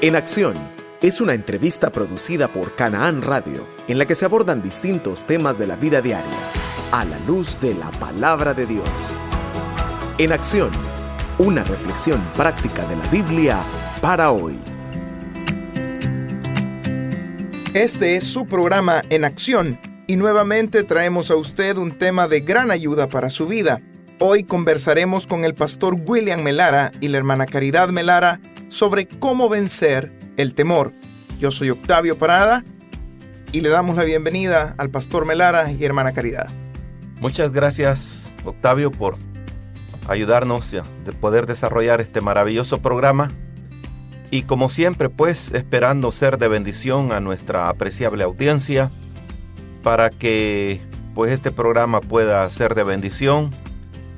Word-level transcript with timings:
En 0.00 0.16
Acción 0.16 0.54
es 1.00 1.20
una 1.20 1.32
entrevista 1.32 1.90
producida 1.90 2.48
por 2.48 2.74
Canaán 2.74 3.22
Radio, 3.22 3.66
en 3.88 3.98
la 3.98 4.06
que 4.06 4.14
se 4.14 4.24
abordan 4.24 4.62
distintos 4.62 5.24
temas 5.24 5.58
de 5.58 5.66
la 5.66 5.76
vida 5.76 6.02
diaria, 6.02 6.30
a 6.92 7.04
la 7.04 7.18
luz 7.20 7.58
de 7.60 7.74
la 7.74 7.90
palabra 7.92 8.52
de 8.52 8.66
Dios. 8.66 8.88
En 10.18 10.32
Acción, 10.32 10.70
una 11.38 11.64
reflexión 11.64 12.20
práctica 12.36 12.84
de 12.86 12.96
la 12.96 13.06
Biblia 13.06 13.58
para 14.02 14.30
hoy. 14.30 14.58
Este 17.72 18.16
es 18.16 18.24
su 18.24 18.46
programa 18.46 19.02
En 19.08 19.24
Acción 19.24 19.78
y 20.06 20.16
nuevamente 20.16 20.82
traemos 20.82 21.30
a 21.30 21.36
usted 21.36 21.78
un 21.78 21.92
tema 21.92 22.28
de 22.28 22.40
gran 22.40 22.70
ayuda 22.70 23.06
para 23.06 23.30
su 23.30 23.46
vida. 23.46 23.80
Hoy 24.18 24.44
conversaremos 24.44 25.26
con 25.26 25.44
el 25.44 25.54
pastor 25.54 25.94
William 25.94 26.42
Melara 26.42 26.92
y 27.00 27.08
la 27.08 27.18
hermana 27.18 27.46
Caridad 27.46 27.88
Melara 27.88 28.40
sobre 28.74 29.06
cómo 29.06 29.48
vencer 29.48 30.12
el 30.36 30.52
temor. 30.52 30.92
Yo 31.38 31.52
soy 31.52 31.70
Octavio 31.70 32.18
Parada 32.18 32.64
y 33.52 33.60
le 33.60 33.68
damos 33.68 33.94
la 33.94 34.02
bienvenida 34.02 34.74
al 34.78 34.90
pastor 34.90 35.24
Melara 35.24 35.70
y 35.70 35.84
hermana 35.84 36.12
Caridad. 36.12 36.48
Muchas 37.20 37.52
gracias 37.52 38.32
Octavio 38.44 38.90
por 38.90 39.16
ayudarnos 40.08 40.74
a 40.74 40.82
poder 41.20 41.46
desarrollar 41.46 42.00
este 42.00 42.20
maravilloso 42.20 42.82
programa 42.82 43.30
y 44.32 44.42
como 44.42 44.68
siempre 44.68 45.08
pues 45.08 45.52
esperando 45.52 46.10
ser 46.10 46.38
de 46.38 46.48
bendición 46.48 47.12
a 47.12 47.20
nuestra 47.20 47.68
apreciable 47.68 48.24
audiencia 48.24 48.90
para 49.84 50.10
que 50.10 50.80
pues 51.14 51.30
este 51.30 51.52
programa 51.52 52.00
pueda 52.00 52.50
ser 52.50 52.74
de 52.74 52.82
bendición 52.82 53.52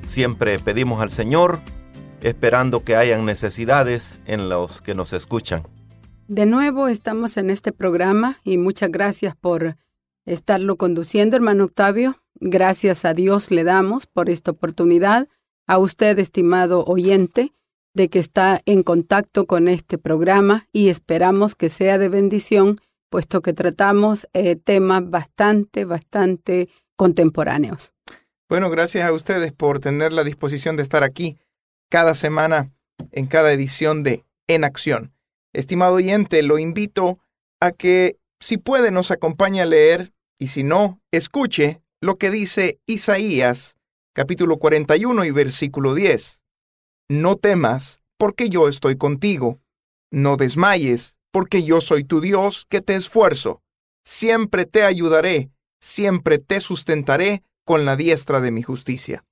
Siempre 0.07 0.57
pedimos 0.57 1.01
al 1.01 1.11
Señor, 1.11 1.59
esperando 2.21 2.83
que 2.83 2.95
hayan 2.95 3.25
necesidades 3.25 4.21
en 4.25 4.49
los 4.49 4.81
que 4.81 4.95
nos 4.95 5.13
escuchan. 5.13 5.63
De 6.27 6.45
nuevo 6.45 6.87
estamos 6.87 7.37
en 7.37 7.49
este 7.49 7.71
programa 7.71 8.39
y 8.43 8.57
muchas 8.57 8.91
gracias 8.91 9.35
por 9.35 9.77
estarlo 10.25 10.75
conduciendo, 10.75 11.35
hermano 11.35 11.65
Octavio. 11.65 12.21
Gracias 12.35 13.05
a 13.05 13.13
Dios 13.13 13.49
le 13.49 13.63
damos 13.63 14.05
por 14.05 14.29
esta 14.29 14.51
oportunidad. 14.51 15.27
A 15.65 15.77
usted, 15.79 16.17
estimado 16.19 16.83
oyente, 16.85 17.53
de 17.93 18.09
que 18.09 18.19
está 18.19 18.61
en 18.65 18.83
contacto 18.83 19.47
con 19.47 19.67
este 19.67 19.97
programa 19.97 20.67
y 20.71 20.89
esperamos 20.89 21.55
que 21.55 21.69
sea 21.69 21.97
de 21.97 22.09
bendición, 22.09 22.79
puesto 23.09 23.41
que 23.41 23.53
tratamos 23.53 24.27
eh, 24.33 24.55
temas 24.55 25.09
bastante, 25.09 25.83
bastante 25.83 26.69
contemporáneos. 26.95 27.93
Bueno, 28.49 28.69
gracias 28.69 29.07
a 29.07 29.13
ustedes 29.13 29.51
por 29.51 29.79
tener 29.79 30.13
la 30.13 30.23
disposición 30.23 30.77
de 30.77 30.83
estar 30.83 31.03
aquí 31.03 31.37
cada 31.89 32.15
semana 32.15 32.71
en 33.11 33.27
cada 33.27 33.51
edición 33.51 34.03
de 34.03 34.25
En 34.47 34.63
Acción. 34.63 35.13
Estimado 35.53 35.95
oyente, 35.95 36.43
lo 36.43 36.59
invito 36.59 37.19
a 37.59 37.71
que, 37.71 38.17
si 38.39 38.57
puede, 38.57 38.91
nos 38.91 39.11
acompañe 39.11 39.61
a 39.61 39.65
leer 39.65 40.13
y 40.39 40.47
si 40.47 40.63
no, 40.63 41.01
escuche 41.11 41.81
lo 42.01 42.17
que 42.17 42.29
dice 42.29 42.79
Isaías, 42.85 43.77
capítulo 44.13 44.57
41 44.57 45.25
y 45.25 45.31
versículo 45.31 45.95
10. 45.95 46.41
No 47.09 47.37
temas, 47.37 48.01
porque 48.17 48.49
yo 48.49 48.67
estoy 48.67 48.97
contigo. 48.97 49.59
No 50.11 50.37
desmayes, 50.37 51.15
porque 51.31 51.63
yo 51.63 51.81
soy 51.81 52.03
tu 52.03 52.21
Dios 52.21 52.65
que 52.69 52.81
te 52.81 52.95
esfuerzo. 52.95 53.61
Siempre 54.05 54.65
te 54.65 54.83
ayudaré, 54.83 55.49
siempre 55.81 56.37
te 56.37 56.59
sustentaré 56.61 57.43
con 57.65 57.85
la 57.85 57.95
diestra 57.95 58.39
de 58.41 58.51
mi 58.51 58.61
justicia. 58.61 59.25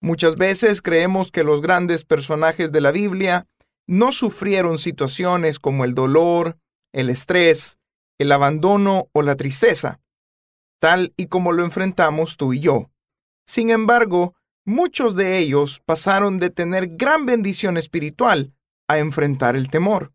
Muchas 0.00 0.36
veces 0.36 0.82
creemos 0.82 1.30
que 1.30 1.44
los 1.44 1.62
grandes 1.62 2.04
personajes 2.04 2.72
de 2.72 2.80
la 2.80 2.92
Biblia 2.92 3.46
no 3.86 4.12
sufrieron 4.12 4.78
situaciones 4.78 5.58
como 5.58 5.84
el 5.84 5.94
dolor, 5.94 6.58
el 6.92 7.10
estrés, 7.10 7.78
el 8.18 8.32
abandono 8.32 9.08
o 9.12 9.22
la 9.22 9.36
tristeza, 9.36 10.00
tal 10.80 11.12
y 11.16 11.26
como 11.26 11.52
lo 11.52 11.64
enfrentamos 11.64 12.36
tú 12.36 12.52
y 12.52 12.60
yo. 12.60 12.90
Sin 13.46 13.70
embargo, 13.70 14.34
muchos 14.64 15.14
de 15.14 15.38
ellos 15.38 15.80
pasaron 15.84 16.38
de 16.38 16.50
tener 16.50 16.96
gran 16.96 17.26
bendición 17.26 17.76
espiritual 17.76 18.52
a 18.88 18.98
enfrentar 18.98 19.56
el 19.56 19.70
temor. 19.70 20.12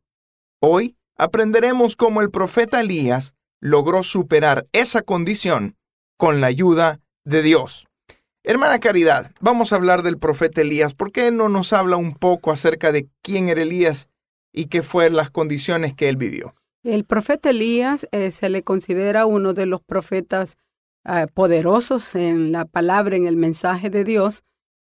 Hoy 0.61 0.97
aprenderemos 1.17 1.95
cómo 1.95 2.21
el 2.21 2.29
profeta 2.29 2.81
Elías 2.81 3.35
logró 3.61 4.03
superar 4.03 4.67
esa 4.73 5.01
condición 5.01 5.77
con 6.17 6.41
la 6.41 6.47
ayuda 6.47 6.99
de 7.23 7.41
Dios. 7.41 7.87
Hermana 8.43 8.79
Caridad, 8.79 9.31
vamos 9.39 9.71
a 9.71 9.75
hablar 9.75 10.01
del 10.01 10.17
profeta 10.17 10.61
Elías. 10.61 10.95
¿Por 10.95 11.11
qué 11.11 11.29
no 11.29 11.47
nos 11.47 11.73
habla 11.73 11.97
un 11.97 12.15
poco 12.15 12.51
acerca 12.51 12.91
de 12.91 13.07
quién 13.21 13.49
era 13.49 13.61
Elías 13.61 14.09
y 14.51 14.65
qué 14.65 14.81
fueron 14.81 15.15
las 15.15 15.29
condiciones 15.29 15.93
que 15.93 16.09
él 16.09 16.17
vivió? 16.17 16.55
El 16.83 17.05
profeta 17.05 17.51
Elías 17.51 18.07
eh, 18.11 18.31
se 18.31 18.49
le 18.49 18.63
considera 18.63 19.27
uno 19.27 19.53
de 19.53 19.67
los 19.67 19.83
profetas 19.83 20.57
eh, 21.05 21.27
poderosos 21.31 22.15
en 22.15 22.51
la 22.51 22.65
palabra, 22.65 23.15
en 23.15 23.27
el 23.27 23.35
mensaje 23.35 23.91
de 23.91 24.03
Dios, 24.03 24.43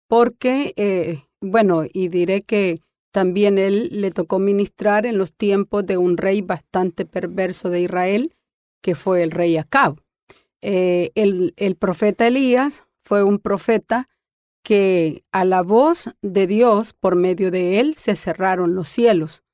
porque, 0.09 0.75
eh, 0.77 1.23
bueno, 1.41 1.85
y 1.93 2.09
diré 2.09 2.43
que 2.43 2.81
también 3.13 3.59
él 3.59 3.89
le 3.93 4.11
tocó 4.11 4.41
ministrar 4.41 5.07
en 5.07 5.17
los 5.17 5.33
tiempos 5.33 5.87
de 5.87 5.97
un 5.97 6.17
rey 6.17 6.43
bastante 6.43 7.07
perverso 7.07 7.71
de 7.71 7.83
Israel, 7.83 8.35
que 8.83 8.97
fue 8.97 9.23
el 9.23 9.31
rey 9.31 9.57
Acab. 9.57 10.01
Eh, 10.61 11.13
el, 11.15 11.55
el 11.57 11.77
profeta 11.77 12.27
Elías 12.27 12.83
fue 13.05 13.23
un 13.23 13.39
profeta 13.39 14.09
que 14.65 15.25
a 15.31 15.45
la 15.45 15.63
voz 15.63 16.11
de 16.23 16.47
Dios, 16.47 16.95
por 16.95 17.17
medio 17.17 17.51
de 17.51 17.81
él, 17.81 17.97
se 17.97 18.17
cerraron 18.17 18.75
los 18.75 18.89
cielos. 18.89 19.45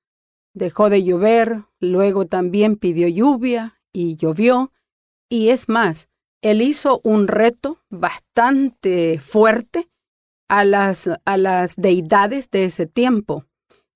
Dejó 0.54 0.88
de 0.88 1.02
llover, 1.02 1.64
luego 1.80 2.26
también 2.26 2.76
pidió 2.76 3.08
lluvia 3.08 3.80
y 3.92 4.16
llovió. 4.16 4.72
Y 5.28 5.48
es 5.48 5.68
más, 5.68 6.08
él 6.42 6.62
hizo 6.62 7.00
un 7.02 7.28
reto 7.28 7.80
bastante 7.88 9.18
fuerte 9.18 9.90
a 10.48 10.64
las, 10.64 11.10
a 11.24 11.36
las 11.36 11.76
deidades 11.76 12.50
de 12.50 12.64
ese 12.64 12.86
tiempo. 12.86 13.46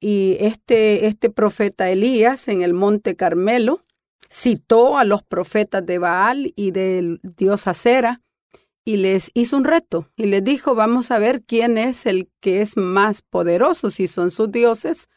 Y 0.01 0.37
este, 0.41 1.07
este 1.07 1.31
profeta 1.31 1.89
Elías 1.91 2.49
en 2.49 2.63
el 2.63 2.75
monte 2.75 3.17
Carmelo 3.17 3.85
citó 4.29 4.99
a 4.99 5.05
los 5.05 5.23
profetas 5.23 5.87
de 5.87 5.99
Baal 5.99 6.53
y 6.57 6.73
del 6.73 7.21
dios 7.23 7.69
Acera 7.69 8.21
y 8.85 8.99
les 8.99 9.31
hizo 9.35 9.57
un 9.57 9.65
reto 9.65 10.11
y 10.17 10.27
les 10.27 10.45
dijo, 10.45 10.75
vamos 10.75 11.11
a 11.11 11.19
ver 11.19 11.43
quién 11.43 11.79
es 11.79 12.07
el 12.07 12.29
que 12.41 12.61
es 12.61 12.77
más 12.77 13.23
poderoso, 13.23 13.91
si 13.91 14.07
son 14.07 14.31
sus 14.31 14.53
dioses 14.53 15.09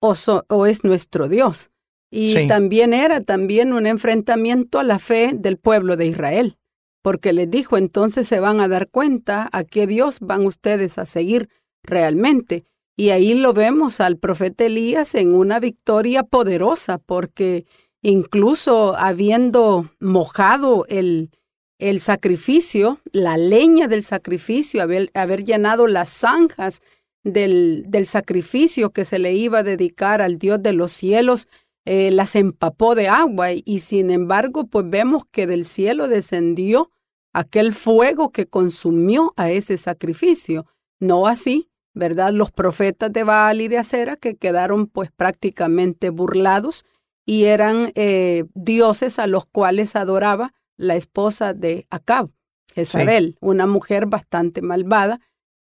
o, 0.00 0.14
o 0.48 0.66
es 0.66 0.84
nuestro 0.84 1.28
Dios. 1.28 1.70
Y 2.10 2.46
también 2.46 2.94
era 2.94 3.20
también 3.20 3.74
un 3.74 3.86
enfrentamiento 3.86 4.78
a 4.78 4.84
la 4.84 4.98
fe 4.98 5.32
del 5.34 5.58
pueblo 5.58 5.96
de 5.96 6.06
Israel, 6.06 6.56
porque 7.02 7.34
les 7.34 7.50
dijo, 7.50 7.76
entonces 7.76 8.26
se 8.26 8.40
van 8.40 8.60
a 8.60 8.68
dar 8.68 8.88
cuenta 8.88 9.48
a 9.52 9.64
qué 9.64 9.86
Dios 9.86 10.20
van 10.20 10.46
ustedes 10.46 10.96
a 10.96 11.04
seguir 11.04 11.50
realmente. 11.82 12.64
Y 12.96 13.10
ahí 13.10 13.34
lo 13.34 13.52
vemos 13.52 14.00
al 14.00 14.16
profeta 14.16 14.64
Elías 14.64 15.14
en 15.14 15.34
una 15.34 15.60
victoria 15.60 16.22
poderosa, 16.22 16.98
porque 16.98 17.66
incluso 18.00 18.96
habiendo 18.96 19.90
mojado 20.00 20.86
el, 20.88 21.30
el 21.78 22.00
sacrificio, 22.00 23.00
la 23.12 23.36
leña 23.36 23.88
del 23.88 24.02
sacrificio, 24.02 24.82
haber, 24.82 25.44
llenado 25.44 25.86
las 25.86 26.08
zanjas 26.08 26.82
del, 27.22 27.84
del, 27.88 28.06
sacrificio 28.06 28.90
que 28.90 29.04
se 29.04 29.18
le 29.18 29.34
iba 29.34 29.60
a 29.60 29.62
dedicar 29.62 30.20
al 30.20 30.38
Dios 30.38 30.62
de 30.62 30.72
los 30.72 30.92
cielos, 30.92 31.48
eh, 31.84 32.10
las 32.10 32.36
empapó 32.36 32.94
de 32.94 33.08
agua 33.08 33.52
y 33.52 33.80
sin 33.80 34.10
embargo, 34.10 34.66
pues 34.66 34.84
vemos 34.90 35.24
que 35.30 35.46
del 35.46 35.64
cielo 35.64 36.08
descendió 36.08 36.90
aquel 37.32 37.72
fuego 37.72 38.30
que 38.30 38.46
consumió 38.46 39.32
a 39.36 39.50
ese 39.50 39.76
sacrificio. 39.76 40.66
No 41.00 41.26
así, 41.26 41.70
¿verdad? 41.94 42.32
Los 42.32 42.50
profetas 42.50 43.12
de 43.12 43.22
Baal 43.22 43.60
y 43.60 43.68
de 43.68 43.78
Acera 43.78 44.16
que 44.16 44.36
quedaron 44.36 44.86
pues 44.86 45.10
prácticamente 45.10 46.10
burlados 46.10 46.84
y 47.24 47.44
eran 47.44 47.92
eh, 47.94 48.44
dioses 48.54 49.18
a 49.18 49.26
los 49.26 49.46
cuales 49.46 49.96
adoraba 49.96 50.52
la 50.78 50.96
esposa 50.96 51.52
de 51.52 51.86
Acab, 51.90 52.30
Jezabel, 52.74 53.36
una 53.40 53.66
mujer 53.66 54.06
bastante 54.06 54.62
malvada. 54.62 55.20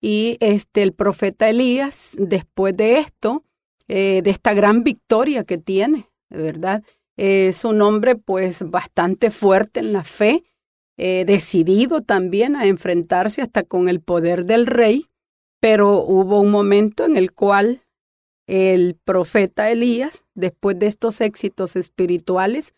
Y 0.01 0.38
este, 0.39 0.81
el 0.81 0.94
profeta 0.94 1.50
Elías, 1.50 2.15
después 2.17 2.75
de 2.75 2.97
esto, 2.97 3.44
eh, 3.88 4.21
de 4.23 4.29
esta 4.31 4.53
gran 4.53 4.83
victoria 4.83 5.44
que 5.44 5.57
tiene, 5.57 6.09
¿verdad? 6.29 6.83
Es 7.15 7.63
un 7.63 7.81
hombre 7.81 8.15
pues 8.15 8.69
bastante 8.69 9.29
fuerte 9.29 9.79
en 9.81 9.94
la 9.94 10.03
fe, 10.03 10.44
eh, 10.97 11.25
decidido 11.25 12.01
también 12.01 12.56
a 12.56 12.65
enfrentarse 12.65 13.41
hasta 13.41 13.63
con 13.63 13.88
el 13.88 14.01
poder 14.01 14.45
del 14.45 14.65
rey, 14.65 15.09
pero 15.59 16.03
hubo 16.03 16.41
un 16.41 16.51
momento 16.51 17.06
en 17.06 17.15
el 17.15 17.33
cual 17.33 17.83
el 18.47 18.97
profeta 19.03 19.69
Elías, 19.69 20.25
después 20.33 20.77
de 20.79 20.88
estos 20.88 21.21
éxitos 21.21 21.75
espirituales, 21.75 22.73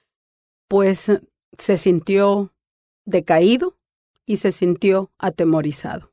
pues 0.67 1.11
se 1.57 1.77
sintió 1.77 2.51
decaído 3.05 3.75
y 4.25 4.37
se 4.37 4.51
sintió 4.51 5.11
atemorizado. 5.17 6.11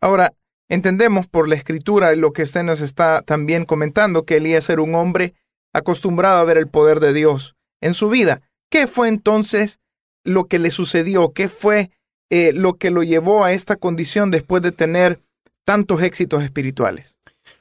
Ahora, 0.00 0.34
entendemos 0.68 1.26
por 1.26 1.48
la 1.48 1.54
escritura 1.54 2.14
lo 2.14 2.32
que 2.32 2.42
usted 2.42 2.62
nos 2.62 2.80
está 2.80 3.22
también 3.22 3.64
comentando, 3.64 4.24
que 4.24 4.36
Elías 4.36 4.68
era 4.70 4.82
un 4.82 4.94
hombre 4.94 5.34
acostumbrado 5.72 6.38
a 6.38 6.44
ver 6.44 6.58
el 6.58 6.68
poder 6.68 7.00
de 7.00 7.12
Dios 7.12 7.56
en 7.80 7.94
su 7.94 8.08
vida. 8.08 8.42
¿Qué 8.70 8.86
fue 8.86 9.08
entonces 9.08 9.80
lo 10.24 10.44
que 10.44 10.58
le 10.58 10.70
sucedió? 10.70 11.32
¿Qué 11.32 11.48
fue 11.48 11.90
eh, 12.30 12.52
lo 12.52 12.74
que 12.74 12.90
lo 12.90 13.02
llevó 13.02 13.44
a 13.44 13.52
esta 13.52 13.76
condición 13.76 14.30
después 14.30 14.62
de 14.62 14.72
tener 14.72 15.20
tantos 15.64 16.02
éxitos 16.02 16.42
espirituales? 16.42 17.16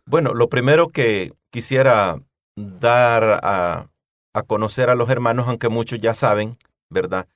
Bueno, 0.05 0.33
lo 0.33 0.49
primero 0.49 0.89
que 0.89 1.33
quisiera 1.49 2.21
dar 2.55 3.39
a, 3.43 3.89
a 4.33 4.43
conocer 4.43 4.89
a 4.89 4.95
los 4.95 5.09
hermanos, 5.09 5.47
aunque 5.47 5.69
muchos 5.69 5.99
ya 5.99 6.13
saben, 6.13 6.57
¿verdad? 6.89 7.27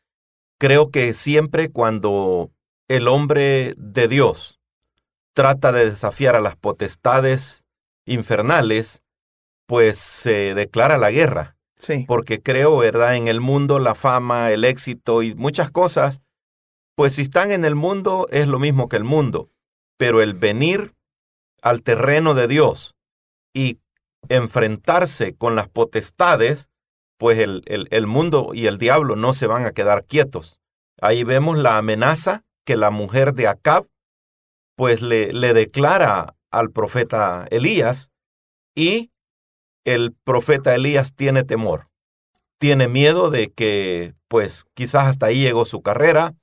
Creo 0.60 0.92
que 0.92 1.14
siempre 1.14 1.70
cuando 1.70 2.52
el 2.88 3.08
hombre 3.08 3.74
de 3.78 4.08
Dios 4.08 4.60
trata 5.34 5.72
de 5.72 5.90
desafiar 5.90 6.36
a 6.36 6.42
las 6.42 6.56
potestades 6.56 7.66
infernales, 8.06 9.02
pues 9.66 9.98
se 9.98 10.54
declara 10.54 10.98
la 10.98 11.12
guerra. 11.12 11.58
Sí. 11.78 12.06
Porque 12.08 12.42
creo, 12.42 12.78
¿verdad? 12.78 13.16
En 13.16 13.28
el 13.28 13.42
mundo 13.42 13.80
la 13.80 13.96
fama, 13.96 14.52
el 14.52 14.66
éxito 14.66 15.24
y 15.24 15.34
muchas 15.36 15.72
cosas, 15.72 16.22
pues 16.96 17.16
si 17.16 17.24
están 17.24 17.52
en 17.52 17.66
el 17.66 17.76
mundo 17.76 18.28
es 18.30 18.48
lo 18.48 18.60
mismo 18.60 18.88
que 18.88 18.98
el 18.98 19.04
mundo. 19.04 19.50
Pero 19.98 20.22
el 20.22 20.34
venir 20.34 20.94
al 21.62 21.82
terreno 21.82 22.34
de 22.34 22.48
Dios 22.48 22.96
y 23.54 23.80
enfrentarse 24.30 25.36
con 25.36 25.56
las 25.56 25.68
potestades, 25.68 26.70
pues 27.22 27.38
el, 27.38 27.62
el, 27.68 27.88
el 27.92 28.08
mundo 28.08 28.50
y 28.52 28.66
el 28.66 28.80
diablo 28.80 29.16
no 29.16 29.34
se 29.34 29.46
van 29.46 29.68
a 29.68 29.74
quedar 29.74 30.06
quietos. 30.06 30.60
Ahí 31.02 31.24
vemos 31.24 31.56
la 31.60 31.78
amenaza 31.78 32.42
que 32.66 32.76
la 32.76 32.90
mujer 32.90 33.34
de 33.34 33.48
Acab 33.48 33.86
pues 34.76 35.04
le, 35.04 35.32
le 35.32 35.54
declara 35.54 36.36
al 36.50 36.72
profeta 36.72 37.46
Elías 37.52 38.10
y 38.76 39.12
el 39.86 40.16
profeta 40.24 40.74
Elías 40.74 41.14
tiene 41.14 41.44
temor. 41.44 41.90
Tiene 42.58 42.88
miedo 42.88 43.30
de 43.30 43.52
que 43.52 44.16
pues 44.28 44.66
quizás 44.74 45.06
hasta 45.06 45.28
ahí 45.28 45.44
llegó 45.44 45.66
su 45.66 45.84
carrera, 45.84 46.34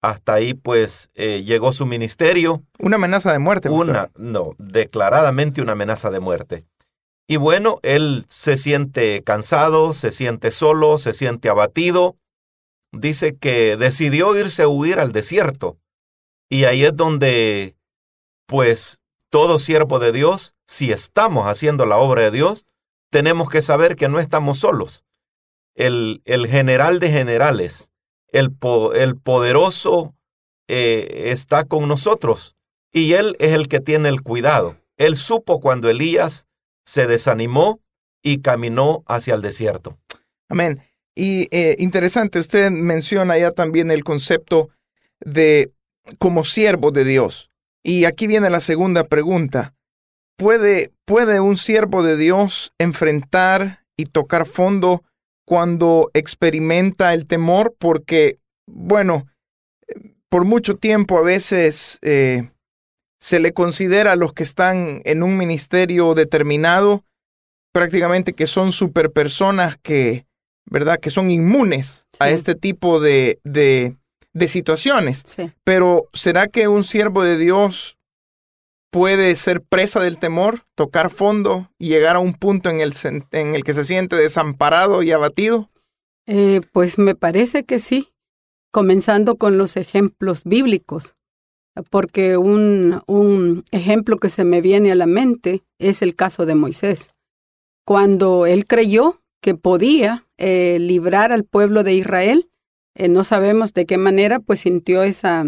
hasta 0.00 0.32
ahí 0.32 0.54
pues 0.54 1.10
eh, 1.12 1.42
llegó 1.42 1.72
su 1.72 1.84
ministerio. 1.84 2.62
Una 2.78 2.96
amenaza 2.96 3.32
de 3.32 3.38
muerte. 3.38 3.68
Una, 3.68 4.10
no, 4.16 4.52
declaradamente 4.56 5.60
una 5.60 5.72
amenaza 5.72 6.10
de 6.10 6.20
muerte. 6.20 6.64
Y 7.26 7.36
bueno, 7.36 7.78
él 7.82 8.26
se 8.28 8.56
siente 8.56 9.22
cansado, 9.22 9.92
se 9.94 10.12
siente 10.12 10.50
solo, 10.50 10.98
se 10.98 11.14
siente 11.14 11.48
abatido. 11.48 12.16
Dice 12.92 13.36
que 13.36 13.76
decidió 13.76 14.36
irse 14.36 14.64
a 14.64 14.68
huir 14.68 14.98
al 14.98 15.12
desierto. 15.12 15.78
Y 16.50 16.64
ahí 16.64 16.84
es 16.84 16.94
donde, 16.94 17.76
pues, 18.46 19.00
todo 19.30 19.58
siervo 19.58 19.98
de 19.98 20.12
Dios, 20.12 20.54
si 20.66 20.92
estamos 20.92 21.46
haciendo 21.46 21.86
la 21.86 21.96
obra 21.96 22.22
de 22.22 22.30
Dios, 22.30 22.66
tenemos 23.10 23.48
que 23.48 23.62
saber 23.62 23.96
que 23.96 24.08
no 24.08 24.18
estamos 24.18 24.58
solos. 24.58 25.04
El, 25.74 26.20
el 26.26 26.46
general 26.48 27.00
de 27.00 27.10
generales, 27.10 27.90
el, 28.28 28.54
el 28.94 29.16
poderoso, 29.16 30.14
eh, 30.68 31.30
está 31.30 31.64
con 31.64 31.88
nosotros. 31.88 32.56
Y 32.92 33.14
él 33.14 33.36
es 33.38 33.52
el 33.52 33.68
que 33.68 33.80
tiene 33.80 34.10
el 34.10 34.22
cuidado. 34.22 34.76
Él 34.98 35.16
supo 35.16 35.60
cuando 35.60 35.88
Elías 35.88 36.46
se 36.84 37.06
desanimó 37.06 37.80
y 38.22 38.40
caminó 38.40 39.02
hacia 39.06 39.34
el 39.34 39.42
desierto. 39.42 39.98
Amén. 40.48 40.82
Y 41.14 41.48
eh, 41.50 41.76
interesante, 41.78 42.38
usted 42.38 42.70
menciona 42.70 43.38
ya 43.38 43.50
también 43.50 43.90
el 43.90 44.04
concepto 44.04 44.70
de 45.20 45.72
como 46.18 46.44
siervo 46.44 46.90
de 46.90 47.04
Dios. 47.04 47.50
Y 47.82 48.04
aquí 48.04 48.26
viene 48.26 48.48
la 48.50 48.60
segunda 48.60 49.04
pregunta. 49.04 49.74
¿Puede, 50.36 50.92
¿Puede 51.04 51.40
un 51.40 51.56
siervo 51.56 52.02
de 52.02 52.16
Dios 52.16 52.72
enfrentar 52.78 53.84
y 53.96 54.06
tocar 54.06 54.46
fondo 54.46 55.02
cuando 55.44 56.10
experimenta 56.14 57.12
el 57.12 57.26
temor? 57.26 57.74
Porque, 57.78 58.38
bueno, 58.66 59.26
por 60.28 60.44
mucho 60.44 60.76
tiempo 60.76 61.18
a 61.18 61.22
veces 61.22 61.98
eh, 62.02 62.50
se 63.22 63.38
le 63.38 63.52
considera 63.52 64.12
a 64.12 64.16
los 64.16 64.32
que 64.32 64.42
están 64.42 65.00
en 65.04 65.22
un 65.22 65.36
ministerio 65.36 66.14
determinado 66.14 67.04
prácticamente 67.72 68.32
que 68.32 68.48
son 68.48 68.72
superpersonas 68.72 69.76
que, 69.80 70.26
¿verdad? 70.66 70.98
Que 70.98 71.10
son 71.10 71.30
inmunes 71.30 72.08
sí. 72.14 72.18
a 72.18 72.30
este 72.30 72.56
tipo 72.56 72.98
de, 72.98 73.38
de, 73.44 73.96
de 74.32 74.48
situaciones. 74.48 75.22
Sí. 75.24 75.52
Pero 75.62 76.08
¿será 76.12 76.48
que 76.48 76.66
un 76.66 76.82
siervo 76.82 77.22
de 77.22 77.38
Dios 77.38 77.96
puede 78.90 79.36
ser 79.36 79.62
presa 79.62 80.00
del 80.00 80.18
temor, 80.18 80.66
tocar 80.74 81.08
fondo 81.08 81.70
y 81.78 81.90
llegar 81.90 82.16
a 82.16 82.18
un 82.20 82.34
punto 82.34 82.70
en 82.70 82.80
el, 82.80 82.92
en 83.30 83.54
el 83.54 83.62
que 83.62 83.72
se 83.72 83.84
siente 83.84 84.16
desamparado 84.16 85.04
y 85.04 85.12
abatido? 85.12 85.68
Eh, 86.26 86.60
pues 86.72 86.98
me 86.98 87.14
parece 87.14 87.62
que 87.62 87.78
sí, 87.78 88.12
comenzando 88.72 89.36
con 89.36 89.58
los 89.58 89.76
ejemplos 89.76 90.42
bíblicos, 90.42 91.14
porque 91.90 92.36
un, 92.36 93.02
un 93.06 93.64
ejemplo 93.70 94.18
que 94.18 94.30
se 94.30 94.44
me 94.44 94.60
viene 94.60 94.92
a 94.92 94.96
la 94.96 95.06
mente 95.06 95.62
es 95.78 96.02
el 96.02 96.14
caso 96.14 96.46
de 96.46 96.54
Moisés. 96.54 97.10
Cuando 97.84 98.46
él 98.46 98.66
creyó 98.66 99.22
que 99.42 99.54
podía 99.54 100.26
eh, 100.38 100.78
librar 100.78 101.32
al 101.32 101.44
pueblo 101.44 101.82
de 101.82 101.94
Israel, 101.94 102.48
eh, 102.94 103.08
no 103.08 103.24
sabemos 103.24 103.74
de 103.74 103.86
qué 103.86 103.98
manera, 103.98 104.38
pues 104.38 104.60
sintió 104.60 105.02
esa, 105.02 105.46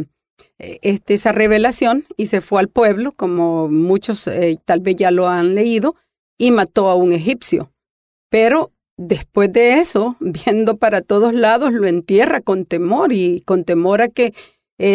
eh, 0.58 0.78
este, 0.82 1.14
esa 1.14 1.32
revelación 1.32 2.04
y 2.16 2.26
se 2.26 2.40
fue 2.40 2.60
al 2.60 2.68
pueblo, 2.68 3.12
como 3.12 3.68
muchos 3.68 4.28
tal 4.64 4.80
vez 4.80 4.96
ya 4.96 5.10
lo 5.10 5.28
han 5.28 5.54
leído, 5.54 5.94
y 6.38 6.50
mató 6.50 6.88
a 6.88 6.96
un 6.96 7.12
egipcio. 7.12 7.70
Pero 8.30 8.72
después 8.96 9.52
de 9.52 9.74
eso, 9.74 10.16
viendo 10.20 10.76
para 10.78 11.00
todos 11.02 11.32
lados, 11.32 11.72
lo 11.72 11.86
entierra 11.86 12.40
con 12.40 12.64
temor 12.64 13.12
y 13.12 13.42
con 13.42 13.64
temor 13.64 14.02
a 14.02 14.08
que 14.08 14.34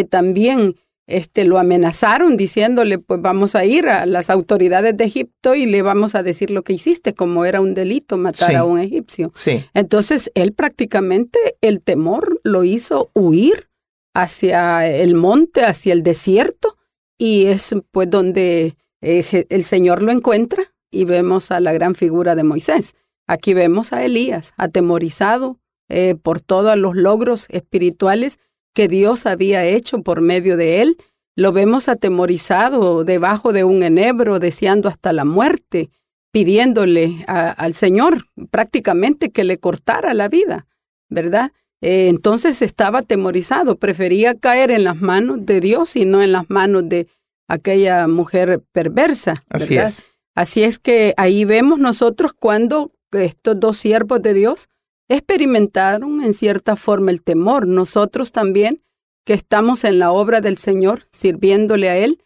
también 0.09 0.75
este, 1.09 1.43
lo 1.43 1.57
amenazaron 1.57 2.37
diciéndole, 2.37 2.99
pues 2.99 3.21
vamos 3.21 3.55
a 3.55 3.65
ir 3.65 3.87
a 3.87 4.05
las 4.05 4.29
autoridades 4.29 4.95
de 4.95 5.03
Egipto 5.05 5.55
y 5.55 5.65
le 5.65 5.81
vamos 5.81 6.15
a 6.15 6.23
decir 6.23 6.51
lo 6.51 6.63
que 6.63 6.73
hiciste, 6.73 7.13
como 7.13 7.45
era 7.45 7.59
un 7.61 7.73
delito 7.73 8.17
matar 8.17 8.49
Sí. 8.49 8.55
a 8.55 8.63
un 8.63 8.79
egipcio. 8.79 9.31
Sí. 9.35 9.63
Entonces, 9.73 10.31
él 10.35 10.53
prácticamente 10.53 11.39
el 11.61 11.81
temor 11.81 12.39
lo 12.43 12.63
hizo 12.63 13.09
huir 13.13 13.69
hacia 14.13 14.87
el 14.87 15.15
monte, 15.15 15.63
hacia 15.63 15.93
el 15.93 16.03
desierto, 16.03 16.77
y 17.17 17.45
es 17.45 17.75
pues 17.91 18.09
donde 18.09 18.75
eh, 19.01 19.45
el 19.49 19.63
Señor 19.65 20.01
lo 20.01 20.11
encuentra 20.11 20.73
y 20.91 21.05
vemos 21.05 21.51
a 21.51 21.59
la 21.59 21.73
gran 21.73 21.95
figura 21.95 22.35
de 22.35 22.43
Moisés. 22.43 22.95
Aquí 23.27 23.53
vemos 23.53 23.93
a 23.93 24.03
Elías, 24.03 24.53
atemorizado 24.57 25.59
eh, 25.89 26.15
por 26.21 26.41
todos 26.41 26.77
los 26.77 26.95
logros 26.95 27.45
espirituales 27.49 28.39
que 28.79 28.87
Dios 28.87 29.25
había 29.25 29.65
hecho 29.65 30.03
por 30.03 30.21
medio 30.21 30.55
de 30.55 30.81
él. 30.81 30.95
Lo 31.35 31.51
vemos 31.51 31.89
atemorizado 31.89 33.03
debajo 33.03 33.51
de 33.51 33.65
un 33.65 33.83
enebro, 33.83 34.39
deseando 34.39 34.87
hasta 34.87 35.11
la 35.11 35.25
muerte, 35.25 35.89
pidiéndole 36.31 37.25
a- 37.27 37.49
al 37.51 37.73
Señor 37.73 38.27
prácticamente 38.51 39.31
que 39.31 39.43
le 39.43 39.57
cortara 39.57 40.13
la 40.13 40.29
vida, 40.29 40.65
¿verdad? 41.09 41.51
Eh, 41.81 42.07
entonces 42.07 42.61
estaba 42.61 42.99
atemorizado, 42.99 43.75
prefería 43.77 44.35
caer 44.35 44.71
en 44.71 44.85
las 44.85 45.01
manos 45.01 45.45
de 45.45 45.59
Dios 45.59 45.97
y 45.97 46.05
no 46.05 46.21
en 46.23 46.31
las 46.31 46.49
manos 46.49 46.87
de 46.87 47.07
aquella 47.49 48.07
mujer 48.07 48.61
perversa, 48.71 49.33
Así 49.49 49.75
es. 49.75 50.03
Así 50.35 50.63
es 50.63 50.79
que 50.79 51.13
ahí 51.17 51.43
vemos 51.43 51.79
nosotros 51.79 52.31
cuando 52.31 52.93
estos 53.11 53.59
dos 53.59 53.75
siervos 53.77 54.21
de 54.21 54.33
Dios 54.33 54.69
experimentaron 55.09 56.23
en 56.23 56.33
cierta 56.33 56.75
forma 56.75 57.11
el 57.11 57.21
temor. 57.21 57.67
Nosotros 57.67 58.31
también, 58.31 58.81
que 59.25 59.33
estamos 59.33 59.83
en 59.83 59.99
la 59.99 60.11
obra 60.11 60.39
del 60.39 60.57
Señor, 60.57 61.07
sirviéndole 61.11 61.89
a 61.89 61.97
Él, 61.97 62.23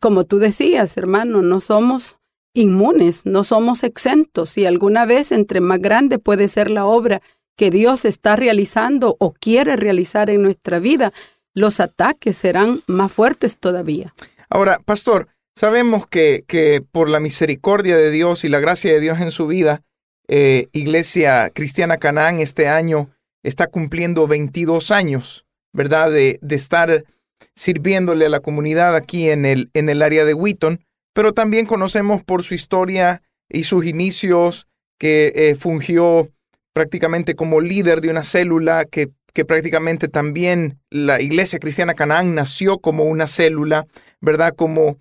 como 0.00 0.24
tú 0.24 0.38
decías, 0.38 0.96
hermano, 0.96 1.42
no 1.42 1.60
somos 1.60 2.16
inmunes, 2.54 3.26
no 3.26 3.44
somos 3.44 3.82
exentos. 3.82 4.56
Y 4.58 4.66
alguna 4.66 5.04
vez, 5.04 5.32
entre 5.32 5.60
más 5.60 5.80
grande 5.80 6.18
puede 6.18 6.48
ser 6.48 6.70
la 6.70 6.86
obra 6.86 7.22
que 7.56 7.70
Dios 7.70 8.04
está 8.04 8.36
realizando 8.36 9.16
o 9.18 9.32
quiere 9.32 9.76
realizar 9.76 10.30
en 10.30 10.42
nuestra 10.42 10.78
vida, 10.78 11.12
los 11.54 11.80
ataques 11.80 12.36
serán 12.36 12.82
más 12.86 13.12
fuertes 13.12 13.56
todavía. 13.56 14.14
Ahora, 14.50 14.78
pastor, 14.84 15.28
sabemos 15.56 16.06
que, 16.06 16.44
que 16.46 16.82
por 16.82 17.08
la 17.08 17.18
misericordia 17.18 17.96
de 17.96 18.10
Dios 18.10 18.44
y 18.44 18.48
la 18.48 18.60
gracia 18.60 18.92
de 18.92 19.00
Dios 19.00 19.20
en 19.20 19.30
su 19.30 19.46
vida, 19.46 19.82
eh, 20.28 20.68
Iglesia 20.72 21.50
Cristiana 21.50 21.98
Canaán 21.98 22.40
este 22.40 22.68
año 22.68 23.10
está 23.42 23.66
cumpliendo 23.68 24.26
22 24.26 24.90
años, 24.90 25.46
¿verdad? 25.72 26.10
De, 26.10 26.38
de 26.42 26.56
estar 26.56 27.04
sirviéndole 27.54 28.26
a 28.26 28.30
la 28.30 28.40
comunidad 28.40 28.96
aquí 28.96 29.30
en 29.30 29.44
el, 29.44 29.70
en 29.74 29.88
el 29.88 30.02
área 30.02 30.24
de 30.24 30.34
Wheaton, 30.34 30.80
pero 31.14 31.32
también 31.32 31.66
conocemos 31.66 32.22
por 32.22 32.42
su 32.42 32.54
historia 32.54 33.22
y 33.48 33.64
sus 33.64 33.86
inicios 33.86 34.66
que 34.98 35.32
eh, 35.34 35.54
fungió 35.54 36.30
prácticamente 36.72 37.34
como 37.34 37.60
líder 37.60 38.00
de 38.00 38.10
una 38.10 38.24
célula 38.24 38.84
que, 38.84 39.08
que 39.32 39.44
prácticamente 39.44 40.08
también 40.08 40.78
la 40.90 41.20
Iglesia 41.20 41.58
Cristiana 41.58 41.94
Canaán 41.94 42.34
nació 42.34 42.78
como 42.78 43.04
una 43.04 43.26
célula, 43.26 43.86
¿verdad? 44.20 44.54
Como 44.54 44.98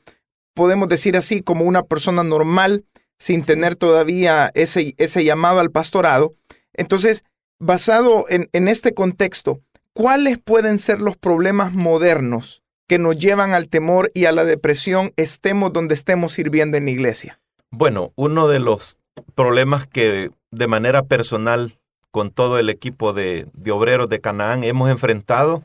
podemos 0.53 0.87
decir 0.87 1.17
así, 1.17 1.41
como 1.41 1.65
una 1.65 1.83
persona 1.83 2.23
normal 2.23 2.85
sin 3.17 3.41
tener 3.41 3.75
todavía 3.75 4.51
ese, 4.53 4.95
ese 4.97 5.23
llamado 5.23 5.59
al 5.59 5.71
pastorado. 5.71 6.35
Entonces, 6.73 7.23
basado 7.59 8.25
en, 8.29 8.49
en 8.53 8.67
este 8.67 8.93
contexto, 8.93 9.61
¿cuáles 9.93 10.37
pueden 10.37 10.77
ser 10.77 11.01
los 11.01 11.17
problemas 11.17 11.73
modernos 11.73 12.63
que 12.87 12.99
nos 12.99 13.15
llevan 13.15 13.53
al 13.53 13.69
temor 13.69 14.11
y 14.13 14.25
a 14.25 14.31
la 14.31 14.45
depresión, 14.45 15.13
estemos 15.15 15.73
donde 15.73 15.95
estemos 15.95 16.33
sirviendo 16.33 16.77
en 16.77 16.85
la 16.85 16.91
iglesia? 16.91 17.39
Bueno, 17.71 18.11
uno 18.15 18.47
de 18.47 18.59
los 18.59 18.97
problemas 19.33 19.87
que 19.87 20.31
de 20.51 20.67
manera 20.67 21.03
personal 21.03 21.73
con 22.11 22.31
todo 22.31 22.59
el 22.59 22.69
equipo 22.69 23.11
de, 23.11 23.47
de 23.53 23.71
obreros 23.71 24.07
de 24.07 24.21
Canaán 24.21 24.63
hemos 24.63 24.89
enfrentado, 24.89 25.63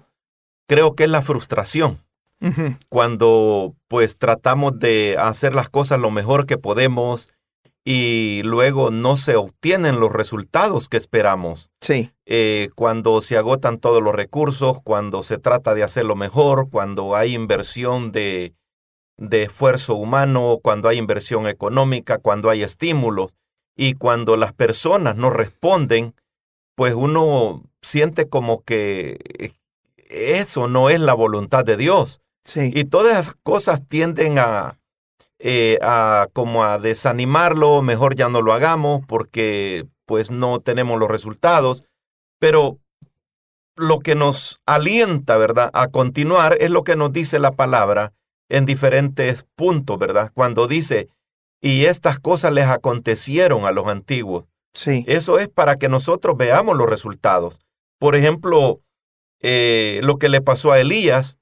creo 0.67 0.95
que 0.95 1.05
es 1.05 1.11
la 1.11 1.23
frustración. 1.23 2.01
Cuando 2.89 3.75
pues 3.87 4.17
tratamos 4.17 4.79
de 4.79 5.17
hacer 5.19 5.55
las 5.55 5.69
cosas 5.69 6.01
lo 6.01 6.11
mejor 6.11 6.47
que 6.47 6.57
podemos 6.57 7.29
y 7.85 8.43
luego 8.45 8.91
no 8.91 9.17
se 9.17 9.37
obtienen 9.37 10.01
los 10.01 10.13
resultados 10.13 10.89
que 10.89 10.97
esperamos. 10.97 11.71
Sí, 11.81 12.13
Eh, 12.27 12.71
cuando 12.77 13.23
se 13.23 13.37
agotan 13.37 13.79
todos 13.79 14.03
los 14.03 14.15
recursos, 14.15 14.79
cuando 14.85 15.23
se 15.23 15.39
trata 15.39 15.75
de 15.75 15.83
hacerlo 15.83 16.15
mejor, 16.15 16.69
cuando 16.71 17.17
hay 17.17 17.35
inversión 17.35 18.13
de, 18.13 18.55
de 19.17 19.45
esfuerzo 19.45 19.95
humano, 19.97 20.59
cuando 20.63 20.89
hay 20.89 20.99
inversión 20.99 21.49
económica, 21.49 22.19
cuando 22.19 22.51
hay 22.51 22.63
estímulos 22.63 23.33
y 23.77 23.95
cuando 23.95 24.37
las 24.37 24.53
personas 24.53 25.17
no 25.17 25.31
responden, 25.31 26.15
pues 26.77 26.95
uno 26.95 27.63
siente 27.83 28.29
como 28.29 28.63
que 28.63 29.53
eso 30.09 30.69
no 30.69 30.91
es 30.91 31.01
la 31.01 31.15
voluntad 31.15 31.65
de 31.65 31.77
Dios. 31.77 32.21
sí, 32.45 32.71
Y 32.75 32.85
todas 32.85 33.19
esas 33.19 33.37
cosas 33.43 33.87
tienden 33.89 34.39
a, 34.39 34.80
eh, 35.43 35.79
a 35.81 36.29
como 36.33 36.65
a 36.65 36.79
desanimarlo, 36.79 37.81
mejor 37.83 38.15
ya 38.15 38.29
no 38.29 38.43
lo 38.43 38.53
hagamos 38.53 39.01
porque 39.07 39.87
pues 40.05 40.31
no 40.31 40.61
tenemos 40.61 41.01
los 41.01 41.09
resultados. 41.09 41.85
Pero 42.39 42.79
lo 43.77 44.01
que 44.01 44.15
nos 44.15 44.61
alienta, 44.67 45.37
¿verdad?, 45.39 45.71
a 45.73 45.89
continuar 45.89 46.57
es 46.61 46.71
lo 46.71 46.85
que 46.85 46.97
nos 46.97 47.13
dice 47.13 47.39
la 47.39 47.53
palabra 47.53 48.13
en 48.51 48.67
diferentes 48.67 49.47
puntos, 49.57 49.99
¿verdad? 49.99 50.31
Cuando 50.35 50.67
dice, 50.67 51.09
y 51.63 51.87
estas 51.87 52.19
cosas 52.19 52.53
les 52.53 52.67
acontecieron 52.67 53.65
a 53.65 53.73
los 53.73 53.87
antiguos. 53.87 54.45
sí, 54.75 55.05
Eso 55.07 55.39
es 55.39 55.49
para 55.49 55.77
que 55.77 55.89
nosotros 55.89 56.37
veamos 56.37 56.77
los 56.77 56.89
resultados. 56.89 57.61
Por 57.99 58.17
ejemplo, 58.17 58.81
eh, 59.41 60.01
lo 60.03 60.19
que 60.19 60.29
le 60.29 60.41
pasó 60.41 60.73
a 60.73 60.81
Elías, 60.81 61.39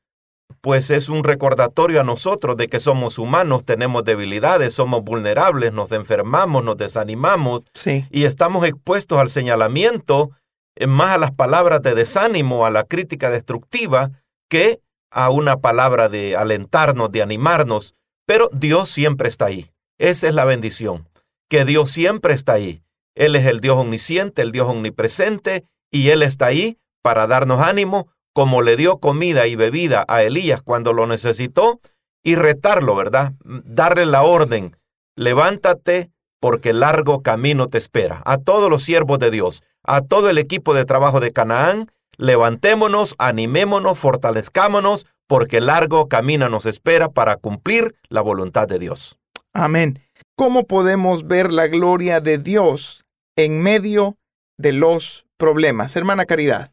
pues 0.61 0.91
es 0.91 1.09
un 1.09 1.25
recordatorio 1.25 2.01
a 2.01 2.05
nosotros 2.05 2.57
de 2.57 2.69
que 2.69 2.81
somos 2.81 3.19
humanos, 3.19 3.65
tenemos 3.65 4.05
debilidades, 4.05 4.75
somos 4.75 5.03
vulnerables, 5.03 5.73
nos 5.73 5.93
enfermamos, 5.93 6.65
nos 6.65 6.77
desanimamos 6.77 7.65
sí, 7.75 8.07
y 8.11 8.25
estamos 8.25 8.67
expuestos 8.67 9.19
al 9.19 9.31
señalamiento, 9.31 10.31
eh, 10.77 10.87
más 10.87 11.11
a 11.11 11.19
las 11.19 11.33
palabras 11.33 11.83
de 11.83 11.95
desánimo, 11.95 12.67
a 12.67 12.71
la 12.71 12.85
crítica 12.85 13.31
destructiva, 13.31 14.11
que 14.49 14.81
a 15.11 15.31
una 15.31 15.61
palabra 15.61 16.09
de 16.09 16.37
alentarnos, 16.37 17.11
de 17.11 17.23
animarnos. 17.23 17.95
Pero 18.27 18.51
Dios 18.53 18.91
siempre 18.91 19.29
está 19.29 19.47
ahí. 19.47 19.71
Esa 19.99 20.29
es 20.29 20.35
la 20.35 20.45
bendición, 20.45 21.09
que 21.49 21.65
Dios 21.65 21.91
siempre 21.91 22.35
está 22.35 22.53
ahí. 22.53 22.83
Él 23.15 23.35
es 23.35 23.47
el 23.47 23.61
Dios 23.61 23.77
omnisciente, 23.77 24.43
el 24.43 24.53
Dios 24.53 24.69
omnipresente, 24.69 25.65
y 25.91 26.11
Él 26.11 26.23
está 26.23 26.47
ahí 26.47 26.79
para 27.03 27.27
darnos 27.27 27.61
ánimo, 27.61 28.09
como 28.39 28.63
le 28.63 28.77
dio 28.77 28.99
comida 28.99 29.49
y 29.49 29.57
bebida 29.57 30.05
a 30.07 30.23
Elías 30.23 30.63
cuando 30.63 30.93
lo 30.93 31.09
necesitó, 31.09 31.81
y 32.23 32.37
retarlo, 32.37 32.95
¿verdad? 32.95 33.33
Darle 33.43 34.07
la 34.07 34.23
orden, 34.23 34.77
levántate 35.17 36.13
porque 36.39 36.73
largo 36.73 37.25
camino 37.25 37.67
te 37.67 37.79
espera. 37.79 38.23
A 38.25 38.39
todos 38.39 38.71
los 38.71 38.85
siervos 38.85 39.19
de 39.19 39.33
Dios, 39.33 39.65
a 39.83 40.03
todo 40.03 40.31
el 40.31 40.39
equipo 40.39 40.73
de 40.73 40.85
trabajo 40.85 41.19
de 41.19 41.33
Canaán, 41.33 41.91
levantémonos, 42.17 43.17
animémonos, 43.19 43.99
fortalezcámonos, 43.99 45.07
porque 45.27 45.61
largo 45.61 46.07
camino 46.07 46.49
nos 46.49 46.65
espera 46.65 47.09
para 47.09 47.39
cumplir 47.39 47.97
la 48.09 48.21
voluntad 48.21 48.69
de 48.69 48.79
Dios. 48.79 49.19
amén. 49.53 49.99
¿Cómo 50.37 50.69
podemos 50.69 51.27
ver 51.27 51.53
la 51.53 51.67
gloria 51.67 52.21
de 52.21 52.39
Dios 52.39 53.05
en 53.35 53.61
medio 53.61 54.17
de 54.59 54.73
los 54.75 55.27
problemas? 55.39 55.97
Hermana 55.97 56.25
Caridad. 56.25 56.71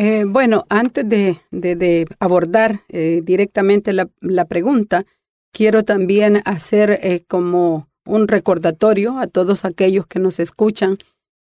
Eh, 0.00 0.24
bueno, 0.26 0.64
antes 0.68 1.08
de, 1.08 1.40
de- 1.50 1.74
de 1.74 2.06
abordar 2.20 2.82
eh, 2.88 3.20
directamente 3.24 3.92
la, 3.92 4.08
la 4.20 4.44
pregunta, 4.44 5.04
quiero 5.52 5.82
también 5.82 6.40
hacer 6.44 7.00
eh, 7.02 7.24
como 7.26 7.88
un 8.06 8.28
recordatorio 8.28 9.18
a 9.18 9.26
todos 9.26 9.64
aquellos 9.64 10.06
que 10.06 10.20
nos 10.20 10.38
escuchan 10.38 10.98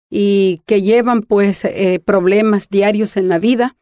y 0.09 0.61
que 0.65 0.81
llevan 0.81 1.23
pues 1.23 1.65
eh, 1.65 1.99
problemas 2.03 2.69
diarios 2.69 3.17
en 3.17 3.27
la 3.27 3.37
vida, 3.37 3.75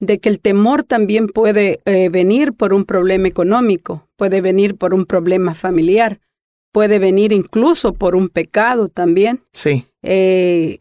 de 0.00 0.18
que 0.18 0.30
el 0.30 0.40
temor 0.40 0.82
también 0.82 1.26
puede 1.28 1.80
eh, 1.84 2.08
venir 2.08 2.54
por 2.54 2.72
un 2.72 2.86
problema 2.86 3.28
económico, 3.28 4.08
puede 4.16 4.40
venir 4.40 4.76
por 4.76 4.94
un 4.94 5.04
problema 5.04 5.54
familiar, 5.54 6.20
puede 6.72 6.98
venir 6.98 7.32
incluso 7.32 7.92
por 7.92 8.14
un 8.16 8.30
pecado 8.30 8.88
también. 8.88 9.42
Sí, 9.52 9.84
Eh, 10.02 10.78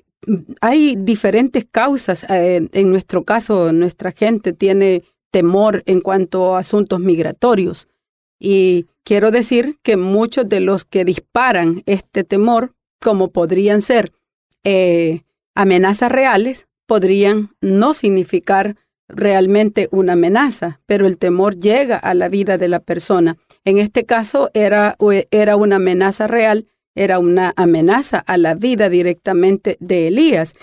hay 0.62 0.96
diferentes 0.96 1.65
causas. 1.70 2.25
eh, 2.29 2.67
en 2.72 2.89
nuestro 2.89 3.24
caso, 3.24 3.72
nuestra 3.74 4.12
gente 4.12 4.53
tiene 4.53 5.03
temor 5.32 5.84
en 5.86 6.01
cuanto 6.01 6.55
a 6.55 6.60
asuntos 6.60 7.00
migratorios. 7.00 7.88
Y 8.39 8.86
quiero 9.03 9.32
decir 9.32 9.77
que 9.82 9.98
muchos 9.98 10.48
de 10.48 10.60
los 10.60 10.86
que 10.86 11.05
disparan 11.05 11.84
este 11.86 12.24
temor, 12.24 12.74
como 13.01 13.29
podrían 13.32 13.82
ser 13.82 14.12
eh, 14.63 15.22
amenazas 15.53 16.12
reales, 16.12 16.67
podrían 16.88 17.55
no 17.62 17.94
significar 17.94 18.75
realmente 19.08 19.88
una 19.91 20.13
amenaza, 20.13 20.82
pero 20.86 21.05
el 21.05 21.17
temor 21.17 21.58
llega 21.58 21.98
a 21.98 22.13
la 22.13 22.29
vida 22.29 22.58
de 22.58 22.67
la 22.67 22.79
persona. 22.79 23.38
En 23.63 23.77
este 23.77 24.05
caso 24.05 24.50
era, 24.53 24.96
era 25.32 25.55
una 25.55 25.75
amenaza 25.77 26.27
real 26.27 26.67
era 26.96 27.20
una 27.20 27.54
amenaza 27.58 28.20
a 28.20 28.38
la 28.38 28.56
vida 28.56 28.90
directamente 28.90 29.78
de 29.80 30.08
Elías. 30.08 30.54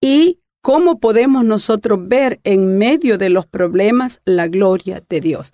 ¿Y 0.00 0.40
cómo 0.62 0.98
podemos 0.98 1.44
nosotros 1.44 1.98
ver 2.08 2.40
en 2.44 2.78
medio 2.78 3.18
de 3.18 3.28
los 3.28 3.46
problemas 3.46 4.20
la 4.24 4.48
gloria 4.48 5.02
de 5.08 5.20
Dios? 5.20 5.52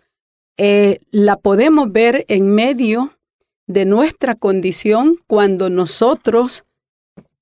Eh, 0.56 1.00
la 1.10 1.36
podemos 1.36 1.92
ver 1.92 2.24
en 2.28 2.48
medio 2.54 3.18
de 3.66 3.84
nuestra 3.84 4.34
condición 4.34 5.16
cuando 5.26 5.70
nosotros 5.70 6.64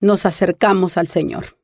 nos 0.01 0.27
acercamos 0.27 0.97
al 0.97 1.09
Señor. 1.09 1.57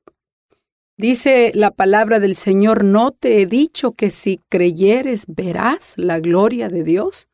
Dice 0.96 1.52
la 1.54 1.70
palabra 1.70 2.20
del 2.20 2.36
Señor, 2.36 2.84
¿no 2.84 3.10
te 3.10 3.40
he 3.40 3.46
dicho 3.46 3.92
que 3.92 4.10
si 4.10 4.40
creyeres 4.48 5.24
verás 5.26 5.94
la 5.96 6.20
gloria 6.20 6.68
de 6.68 6.84
Dios? 6.84 7.28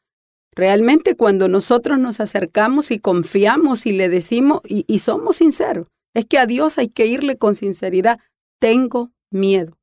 Realmente 0.59 1.15
cuando 1.15 1.47
nosotros 1.47 2.01
nos 2.01 2.19
acercamos 2.19 2.91
y 2.91 2.99
confiamos 2.99 3.87
y 3.87 3.93
le 3.93 4.09
decimos 4.09 4.61
y, 4.65 4.85
y, 4.89 4.99
somos 4.99 5.37
sinceros, 5.37 5.87
es 6.15 6.25
que 6.25 6.37
a 6.37 6.47
Dios 6.47 6.79
hay 6.79 6.89
que 6.89 7.07
irle 7.07 7.37
con 7.37 7.55
sinceridad. 7.55 8.19
Tengo 8.59 9.13
miedo, 9.31 9.79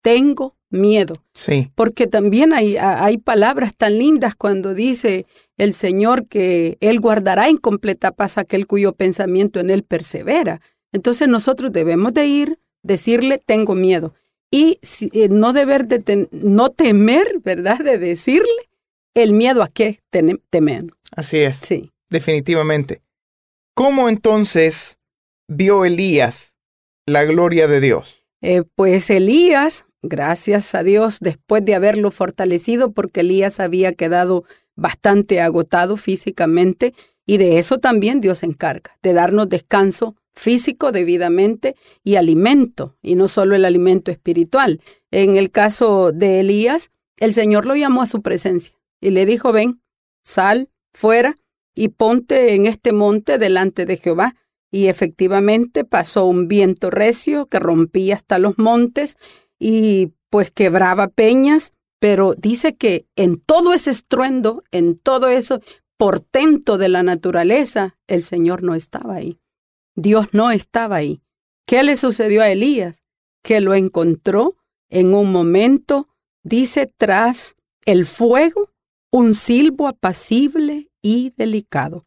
tengo 0.00 0.56
miedo. 0.70 1.12
Sí. 1.34 1.70
Porque 1.74 2.06
también 2.06 2.54
hay, 2.54 2.78
hay 2.78 3.18
palabras 3.18 3.74
tan 3.76 3.98
lindas 3.98 4.34
cuando 4.34 4.72
dice 4.72 5.26
el 5.58 5.74
Señor 5.74 6.26
que 6.26 6.78
Él 6.80 7.00
guardará 7.00 7.50
en 7.50 7.58
completa 7.58 8.10
paz 8.10 8.38
aquel 8.38 8.66
cuyo 8.66 8.94
pensamiento 8.94 9.60
en 9.60 9.68
Él 9.68 9.82
persevera. 9.82 10.62
Entonces 10.90 11.28
nosotros 11.28 11.70
debemos 11.70 12.14
de 12.14 12.26
ir, 12.28 12.58
decirle, 12.82 13.42
tengo 13.44 13.74
miedo. 13.74 14.14
Y 14.50 14.78
si, 14.80 15.10
eh, 15.12 15.28
no 15.28 15.52
deber 15.52 15.86
de 15.86 16.28
no 16.30 16.70
temer, 16.70 17.40
¿verdad? 17.44 17.80
De 17.80 17.98
decirle 17.98 18.70
el 19.14 19.32
miedo 19.32 19.62
a 19.62 19.68
qué 19.68 20.00
temen. 20.10 20.90
Así 21.12 21.38
es. 21.38 21.56
Sí. 21.58 21.92
Definitivamente. 22.10 23.02
¿Cómo 23.74 24.08
entonces 24.08 24.98
vio 25.48 25.84
Elías 25.84 26.56
la 27.06 27.24
gloria 27.24 27.66
de 27.66 27.80
Dios? 27.80 28.24
Eh, 28.40 28.62
pues 28.74 29.10
Elías, 29.10 29.86
gracias 30.02 30.74
a 30.74 30.82
Dios, 30.82 31.18
después 31.20 31.64
de 31.64 31.74
haberlo 31.74 32.10
fortalecido, 32.10 32.92
porque 32.92 33.20
Elías 33.20 33.58
había 33.58 33.92
quedado 33.94 34.44
bastante 34.76 35.40
agotado 35.40 35.96
físicamente, 35.96 36.94
y 37.26 37.38
de 37.38 37.58
eso 37.58 37.78
también 37.78 38.20
Dios 38.20 38.38
se 38.38 38.46
encarga, 38.46 38.98
de 39.02 39.12
darnos 39.12 39.48
descanso 39.48 40.16
físico 40.34 40.92
debidamente 40.92 41.74
y 42.02 42.16
alimento, 42.16 42.96
y 43.02 43.14
no 43.14 43.28
solo 43.28 43.54
el 43.54 43.64
alimento 43.64 44.10
espiritual. 44.10 44.80
En 45.10 45.36
el 45.36 45.50
caso 45.50 46.12
de 46.12 46.40
Elías, 46.40 46.90
el 47.18 47.34
Señor 47.34 47.66
lo 47.66 47.76
llamó 47.76 48.02
a 48.02 48.06
su 48.06 48.20
presencia 48.20 48.74
y 49.04 49.10
le 49.10 49.26
dijo, 49.26 49.52
ven, 49.52 49.82
sal 50.24 50.70
fuera 50.94 51.36
y 51.74 51.88
ponte 51.88 52.54
en 52.54 52.64
este 52.64 52.92
monte 52.92 53.36
delante 53.36 53.84
de 53.84 53.98
Jehová. 53.98 54.34
Y 54.72 54.86
efectivamente 54.86 55.84
pasó 55.84 56.24
un 56.24 56.48
viento 56.48 56.90
recio 56.90 57.44
que 57.44 57.58
rompía 57.58 58.14
hasta 58.14 58.38
los 58.38 58.56
montes 58.56 59.18
y 59.58 60.14
pues 60.30 60.50
quebraba 60.50 61.08
peñas, 61.08 61.74
pero 62.00 62.32
dice 62.34 62.76
que 62.76 63.06
en 63.14 63.38
todo 63.38 63.74
ese 63.74 63.90
estruendo, 63.90 64.64
en 64.70 64.98
todo 64.98 65.28
eso, 65.28 65.60
portento 65.98 66.78
de 66.78 66.88
la 66.88 67.02
naturaleza, 67.02 67.98
el 68.06 68.22
Señor 68.22 68.62
no 68.62 68.74
estaba 68.74 69.16
ahí. 69.16 69.38
Dios 69.94 70.28
no 70.32 70.50
estaba 70.50 70.96
ahí. 70.96 71.20
¿Qué 71.66 71.82
le 71.82 71.96
sucedió 71.96 72.40
a 72.40 72.48
Elías? 72.48 73.02
Que 73.42 73.60
lo 73.60 73.74
encontró 73.74 74.56
en 74.88 75.12
un 75.12 75.30
momento, 75.30 76.08
dice, 76.42 76.90
tras 76.96 77.54
el 77.84 78.06
fuego, 78.06 78.70
un 79.14 79.36
silbo 79.36 79.86
apacible 79.86 80.90
y 81.00 81.32
delicado. 81.36 82.04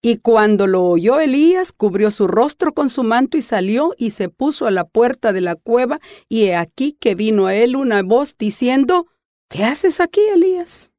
Y 0.00 0.18
cuando 0.18 0.68
lo 0.68 0.84
oyó 0.84 1.18
Elías, 1.18 1.72
cubrió 1.72 2.12
su 2.12 2.28
rostro 2.28 2.72
con 2.72 2.88
su 2.88 3.02
manto 3.02 3.36
y 3.36 3.42
salió 3.42 3.94
y 3.98 4.12
se 4.12 4.28
puso 4.28 4.68
a 4.68 4.70
la 4.70 4.84
puerta 4.84 5.32
de 5.32 5.40
la 5.40 5.56
cueva, 5.56 5.98
y 6.28 6.44
he 6.44 6.54
aquí 6.54 6.96
que 7.00 7.16
vino 7.16 7.46
a 7.46 7.54
él 7.56 7.74
una 7.74 8.04
voz 8.04 8.36
diciendo, 8.38 9.08
¿Qué 9.48 9.64
haces 9.64 9.98
aquí, 9.98 10.20
Elías? 10.32 10.92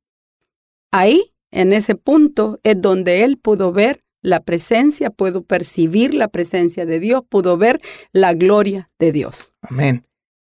Ahí, 0.91 1.33
en 1.51 1.71
ese 1.71 1.95
punto, 1.95 2.59
es 2.63 2.81
donde 2.81 3.23
él 3.23 3.37
pudo 3.37 3.71
ver 3.71 4.01
la 4.21 4.41
presencia, 4.41 5.11
pudo 5.11 5.43
percibir 5.43 6.13
la 6.13 6.27
presencia 6.27 6.85
de 6.85 6.99
Dios, 6.99 7.23
pudo 7.29 7.55
ver 7.55 7.79
la 8.11 8.33
gloria 8.33 8.89
de 8.99 9.13
Dios. 9.13 9.53
Amén. 9.61 10.06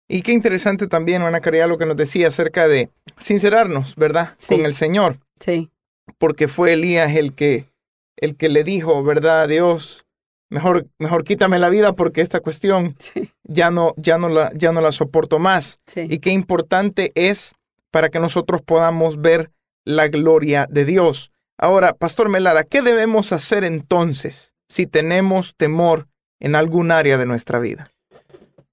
Y 0.09 0.23
qué 0.23 0.33
interesante 0.33 0.87
también, 0.87 1.23
Ana 1.23 1.41
Caridad, 1.41 1.69
lo 1.69 1.77
que 1.77 1.87
nos 1.87 1.97
decía 1.97 2.29
acerca 2.29 2.67
de 2.67 2.91
sincerarnos, 3.19 3.95
¿verdad? 3.97 4.35
Sí. 4.39 4.57
Con 4.57 4.65
el 4.65 4.75
Señor. 4.75 5.19
Sí, 5.39 5.71
Porque 6.17 6.49
fue 6.49 6.73
Elías 6.73 7.15
el 7.15 7.35
que, 7.35 7.67
el 8.17 8.37
que 8.37 8.49
le 8.49 8.65
dijo, 8.65 9.03
¿verdad? 9.05 9.43
a 9.43 9.47
Dios, 9.47 10.07
mejor, 10.49 10.87
mejor 10.99 11.25
quítame 11.25 11.59
la 11.59 11.69
vida 11.69 11.93
porque 11.93 12.23
esta 12.23 12.41
cuestión 12.41 12.97
sí, 13.01 13.31
ya 13.45 13.71
no, 13.71 13.95
ya 13.99 14.17
no, 14.19 14.29
la, 14.31 14.51
ya 14.55 14.73
no 14.73 14.81
la 14.81 14.93
soporto 14.93 15.39
más. 15.39 15.79
sí. 15.87 16.07
Y 16.09 16.19
qué 16.21 16.31
importante 16.31 17.13
es 17.15 17.55
para 17.91 18.09
que 18.09 18.19
nosotros 18.19 18.63
podamos 18.63 19.21
ver 19.21 19.51
la 19.85 20.09
gloria 20.09 20.67
de 20.71 20.85
Dios. 20.85 21.33
Ahora, 21.59 21.93
Pastor 21.95 22.29
Melara, 22.29 22.65
¿qué 22.65 22.83
debemos 22.83 23.33
hacer 23.33 23.65
entonces 23.65 24.53
si 24.69 24.87
tenemos 24.87 25.55
temor 25.57 26.07
en 26.41 26.55
algún 26.55 26.93
área 26.93 27.19
de 27.19 27.27
nuestra 27.27 27.59
vida? 27.59 27.91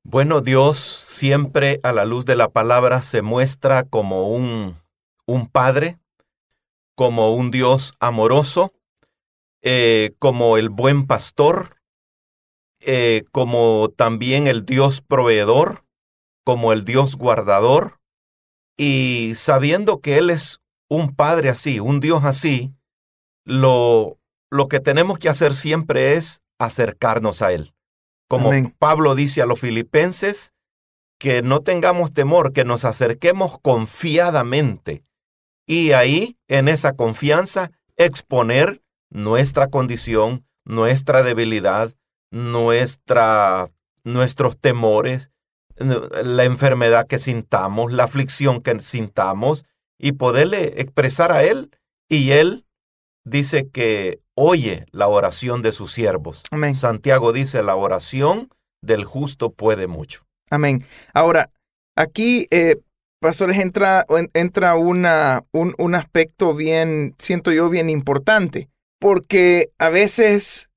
Bueno, 0.07 0.41
Dios 0.41 0.77
siempre 0.77 1.79
a 1.81 1.91
la 1.91 2.05
luz 2.05 2.25
de 2.25 2.35
la 2.35 2.50
palabra 2.50 3.01
se 3.01 3.24
muestra 3.24 3.85
como 3.85 4.29
un, 4.29 4.79
un 5.25 5.47
padre, 5.50 5.97
como 6.95 7.33
un 7.33 7.50
Dios 7.50 7.95
amoroso, 8.00 8.71
eh, 9.63 10.13
como 10.19 10.57
el 10.57 10.69
buen 10.69 11.07
pastor, 11.07 11.81
eh, 12.81 13.24
como 13.31 13.89
también 13.97 14.45
el 14.45 14.63
Dios 14.63 15.01
proveedor, 15.01 15.83
como 16.45 16.71
el 16.71 16.85
Dios 16.85 17.15
guardador, 17.15 18.00
y 18.77 19.33
sabiendo 19.33 20.01
que 20.01 20.19
Él 20.19 20.29
es 20.29 20.59
un 20.88 21.15
padre 21.15 21.50
así, 21.50 21.79
un 21.79 22.00
Dios 22.00 22.25
así, 22.25 22.75
lo, 23.43 24.19
lo 24.51 24.67
que 24.67 24.79
tenemos 24.79 25.17
que 25.17 25.29
hacer 25.29 25.55
siempre 25.55 26.13
es 26.13 26.43
acercarnos 26.59 27.41
a 27.41 27.53
Él. 27.53 27.75
Como 28.27 28.50
Amén. 28.50 28.75
Pablo 28.77 29.15
dice 29.15 29.41
a 29.41 29.46
los 29.46 29.60
filipenses, 29.60 30.53
que 31.20 31.41
no 31.41 31.62
tengamos 31.62 32.13
temor, 32.13 32.51
que 32.51 32.65
nos 32.65 32.84
acerquemos 32.84 33.60
confiadamente 33.60 35.03
y 35.67 35.94
ahí, 35.94 36.38
en 36.48 36.67
esa 36.67 36.94
confianza, 36.96 37.72
exponer 37.98 38.84
nuestra 39.10 39.70
condición, 39.70 40.46
nuestra 40.63 41.24
debilidad, 41.24 41.94
nuestra, 42.32 43.72
nuestros 44.03 44.60
temores, 44.60 45.32
la 45.77 46.44
enfermedad 46.44 47.08
que 47.08 47.20
sintamos, 47.20 47.91
la 47.91 48.03
aflicción 48.03 48.62
que 48.62 48.79
sintamos 48.79 49.65
y 49.98 50.13
poderle 50.13 50.82
expresar 50.82 51.32
a 51.32 51.44
Él. 51.44 51.72
Y 52.08 52.32
Él 52.32 52.64
dice 53.25 53.67
que 53.67 54.20
oye 54.36 54.86
la 54.91 55.08
oración 55.08 55.62
de 55.62 55.72
sus 55.72 55.91
siervos. 55.91 56.44
Amén. 56.51 56.74
Santiago 56.75 57.34
dice, 57.34 57.62
la 57.63 57.75
oración 57.75 58.50
del 58.82 59.03
justo 59.03 59.51
puede 59.51 59.88
mucho. 59.88 60.22
Amén. 60.50 60.86
Ahora, 61.13 61.50
aquí, 61.96 62.48
eh, 62.51 62.77
pastores, 63.20 63.59
entra, 63.59 64.05
en- 64.09 64.29
entra 64.33 64.75
una, 64.75 65.44
un, 65.51 65.74
un 65.77 65.96
aspecto 65.96 66.53
bien, 66.53 67.16
siento 67.18 67.51
yo, 67.51 67.70
bien 67.70 67.90
importante, 67.90 68.70
porque 69.00 69.70
a 69.79 69.90
veces, 69.90 70.70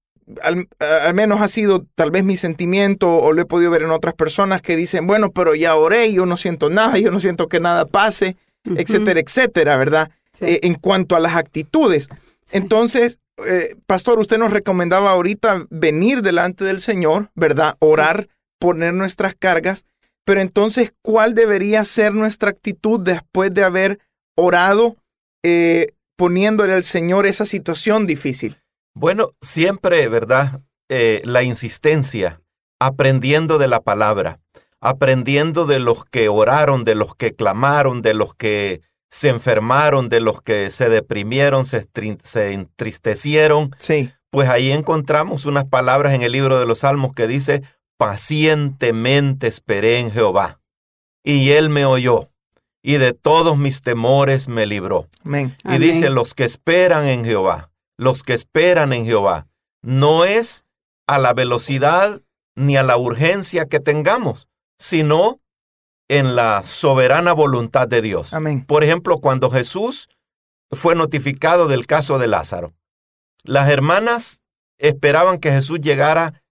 al, 0.42 0.66
al 0.78 1.14
menos 1.14 1.40
ha 1.42 1.48
sido 1.48 1.84
tal 1.94 2.10
vez 2.10 2.24
mi 2.24 2.36
sentimiento, 2.36 3.14
o 3.16 3.32
lo 3.32 3.42
he 3.42 3.46
podido 3.46 3.70
ver 3.70 3.82
en 3.82 3.90
otras 3.90 4.14
personas 4.14 4.62
que 4.62 4.76
dicen, 4.76 5.06
bueno, 5.06 5.30
pero 5.32 5.54
ya 5.54 5.76
oré, 5.76 6.12
yo 6.12 6.24
no 6.24 6.36
siento 6.38 6.70
nada, 6.70 6.96
yo 6.98 7.10
no 7.10 7.20
siento 7.20 7.48
que 7.48 7.60
nada 7.60 7.84
pase, 7.84 8.36
etcétera, 8.64 9.20
etcétera, 9.20 9.76
¿verdad? 9.76 10.10
Sí, 10.32 10.44
Eh, 10.46 10.60
en 10.62 10.74
cuanto 10.74 11.16
a 11.16 11.20
las 11.20 11.34
actitudes. 11.36 12.08
Entonces, 12.52 13.18
eh, 13.46 13.76
pastor, 13.86 14.18
usted 14.18 14.38
nos 14.38 14.52
recomendaba 14.52 15.10
ahorita 15.10 15.66
venir 15.70 16.22
delante 16.22 16.64
del 16.64 16.80
Señor, 16.80 17.30
¿verdad? 17.34 17.76
Orar, 17.78 18.28
poner 18.58 18.94
nuestras 18.94 19.34
cargas, 19.34 19.84
pero 20.24 20.40
entonces, 20.40 20.92
¿cuál 21.02 21.34
debería 21.34 21.84
ser 21.84 22.12
nuestra 22.14 22.50
actitud 22.50 23.00
después 23.00 23.54
de 23.54 23.64
haber 23.64 24.00
orado, 24.36 24.96
eh, 25.42 25.94
poniéndole 26.16 26.74
al 26.74 26.84
Señor 26.84 27.26
esa 27.26 27.46
situación 27.46 28.06
difícil? 28.06 28.58
Bueno, 28.94 29.30
siempre, 29.40 30.08
¿verdad? 30.08 30.60
Eh, 30.90 31.22
la 31.24 31.42
insistencia, 31.44 32.42
aprendiendo 32.80 33.58
de 33.58 33.68
la 33.68 33.80
palabra, 33.80 34.40
aprendiendo 34.80 35.66
de 35.66 35.78
los 35.78 36.04
que 36.04 36.28
oraron, 36.28 36.84
de 36.84 36.94
los 36.94 37.14
que 37.14 37.34
clamaron, 37.34 38.02
de 38.02 38.14
los 38.14 38.34
que 38.34 38.82
se 39.10 39.28
enfermaron, 39.28 40.08
de 40.08 40.20
los 40.20 40.42
que 40.42 40.70
se 40.70 40.88
deprimieron, 40.88 41.64
se, 41.64 41.86
entristecieron, 42.52 43.74
Sí, 43.78 44.10
pues 44.30 44.48
ahí 44.48 44.70
encontramos 44.70 45.46
unas 45.46 45.64
palabras 45.64 46.14
en 46.14 46.22
el 46.22 46.32
libro 46.32 46.58
de 46.58 46.66
los 46.66 46.80
Salmos 46.80 47.12
que 47.14 47.26
dice, 47.26 47.62
pacientemente 47.96 49.46
esperé 49.46 49.98
en 49.98 50.10
Jehová, 50.10 50.60
y 51.24 51.50
él 51.50 51.70
me 51.70 51.84
oyó, 51.84 52.28
y 52.82 52.98
de 52.98 53.12
todos 53.12 53.56
mis 53.56 53.80
temores 53.80 54.48
me 54.48 54.66
libró. 54.66 55.08
amén. 55.24 55.56
Y 55.64 55.68
Amén. 55.68 55.80
dice, 55.80 56.10
los 56.10 56.34
que 56.34 56.44
esperan 56.44 57.06
en 57.06 57.24
Jehová, 57.24 57.70
los 57.96 58.22
que 58.22 58.34
esperan 58.34 58.92
en 58.92 59.04
Jehová, 59.04 59.46
no 59.82 60.24
es 60.24 60.64
a 61.06 61.18
la 61.18 61.32
velocidad 61.32 62.20
ni 62.54 62.76
a 62.76 62.82
la 62.82 62.96
urgencia 62.96 63.66
que 63.66 63.80
tengamos, 63.80 64.48
sino 64.78 65.40
en 66.08 66.34
la 66.36 66.62
soberana 66.62 67.32
voluntad 67.32 67.86
de 67.88 68.02
Dios. 68.02 68.32
Amén. 68.32 68.64
Por 68.64 68.82
ejemplo, 68.82 69.18
cuando 69.18 69.50
Jesús 69.50 70.08
fue 70.70 70.94
notificado 70.94 71.68
del 71.68 71.86
caso 71.86 72.18
de 72.18 72.28
Lázaro, 72.28 72.72
las 73.44 73.70
hermanas 73.70 74.42
esperaban 74.78 75.38
que 75.38 75.50
Jesús 75.50 75.80
llegara 75.80 76.42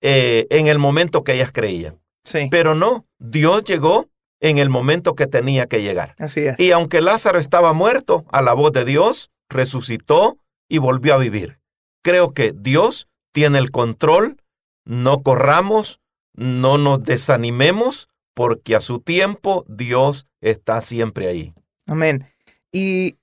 eh, 0.00 0.46
en 0.50 0.66
el 0.66 0.78
momento 0.78 1.24
que 1.24 1.34
ellas 1.34 1.50
creían. 1.52 2.00
Sí, 2.24 2.48
Pero 2.50 2.74
no, 2.74 3.06
Dios 3.18 3.64
llegó 3.64 4.08
en 4.40 4.58
el 4.58 4.68
momento 4.68 5.14
que 5.14 5.26
tenía 5.26 5.66
que 5.66 5.82
llegar. 5.82 6.14
así 6.18 6.40
es. 6.40 6.58
Y 6.58 6.72
aunque 6.72 7.00
Lázaro 7.00 7.38
estaba 7.38 7.72
muerto, 7.72 8.24
a 8.30 8.42
la 8.42 8.52
voz 8.52 8.72
de 8.72 8.84
Dios, 8.84 9.30
resucitó 9.48 10.38
y 10.68 10.78
volvió 10.78 11.14
a 11.14 11.18
vivir. 11.18 11.60
Creo 12.02 12.32
que 12.32 12.52
Dios 12.54 13.08
tiene 13.32 13.58
el 13.58 13.70
control, 13.70 14.36
no 14.84 15.22
corramos, 15.22 16.00
no 16.34 16.78
nos 16.78 17.02
desanimemos, 17.02 18.08
porque 18.34 18.74
a 18.74 18.80
su 18.80 18.98
tiempo 18.98 19.64
Dios 19.68 20.26
está 20.40 20.80
siempre 20.80 21.28
ahí. 21.28 21.54
Amén. 21.86 22.26
Y 22.72 23.16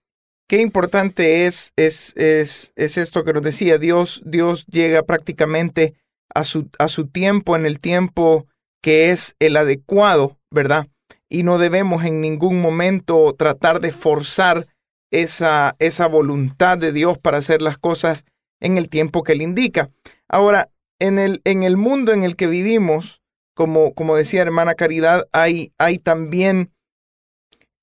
qué 0.47 0.61
importante 0.61 1.45
es, 1.45 1.73
es, 1.75 2.13
es, 2.15 2.71
es 2.75 2.97
esto 2.97 3.23
que 3.23 3.33
nos 3.33 3.43
decía, 3.43 3.77
Dios, 3.77 4.21
Dios 4.25 4.65
llega 4.67 5.03
prácticamente 5.03 5.95
a 6.33 6.43
su, 6.43 6.69
a 6.79 6.87
su 6.87 7.07
tiempo, 7.07 7.55
en 7.55 7.65
el 7.65 7.79
tiempo 7.79 8.47
que 8.81 9.11
es 9.11 9.35
el 9.39 9.57
adecuado, 9.57 10.37
¿verdad? 10.49 10.87
Y 11.29 11.43
no 11.43 11.57
debemos 11.59 12.03
en 12.03 12.21
ningún 12.21 12.61
momento 12.61 13.33
tratar 13.37 13.79
de 13.79 13.91
forzar 13.91 14.67
esa, 15.11 15.75
esa 15.79 16.07
voluntad 16.07 16.77
de 16.77 16.91
Dios 16.91 17.17
para 17.17 17.37
hacer 17.37 17.61
las 17.61 17.77
cosas 17.77 18.25
en 18.59 18.77
el 18.77 18.89
tiempo 18.89 19.23
que 19.23 19.33
Él 19.33 19.41
indica. 19.41 19.89
Ahora, 20.27 20.69
en 20.99 21.19
el, 21.19 21.41
en 21.43 21.63
el 21.63 21.77
mundo 21.77 22.13
en 22.13 22.23
el 22.23 22.35
que 22.35 22.47
vivimos, 22.47 23.20
como, 23.61 23.93
como 23.93 24.15
decía 24.15 24.41
hermana 24.41 24.73
Caridad, 24.73 25.27
hay, 25.33 25.71
hay 25.77 25.99
también 25.99 26.71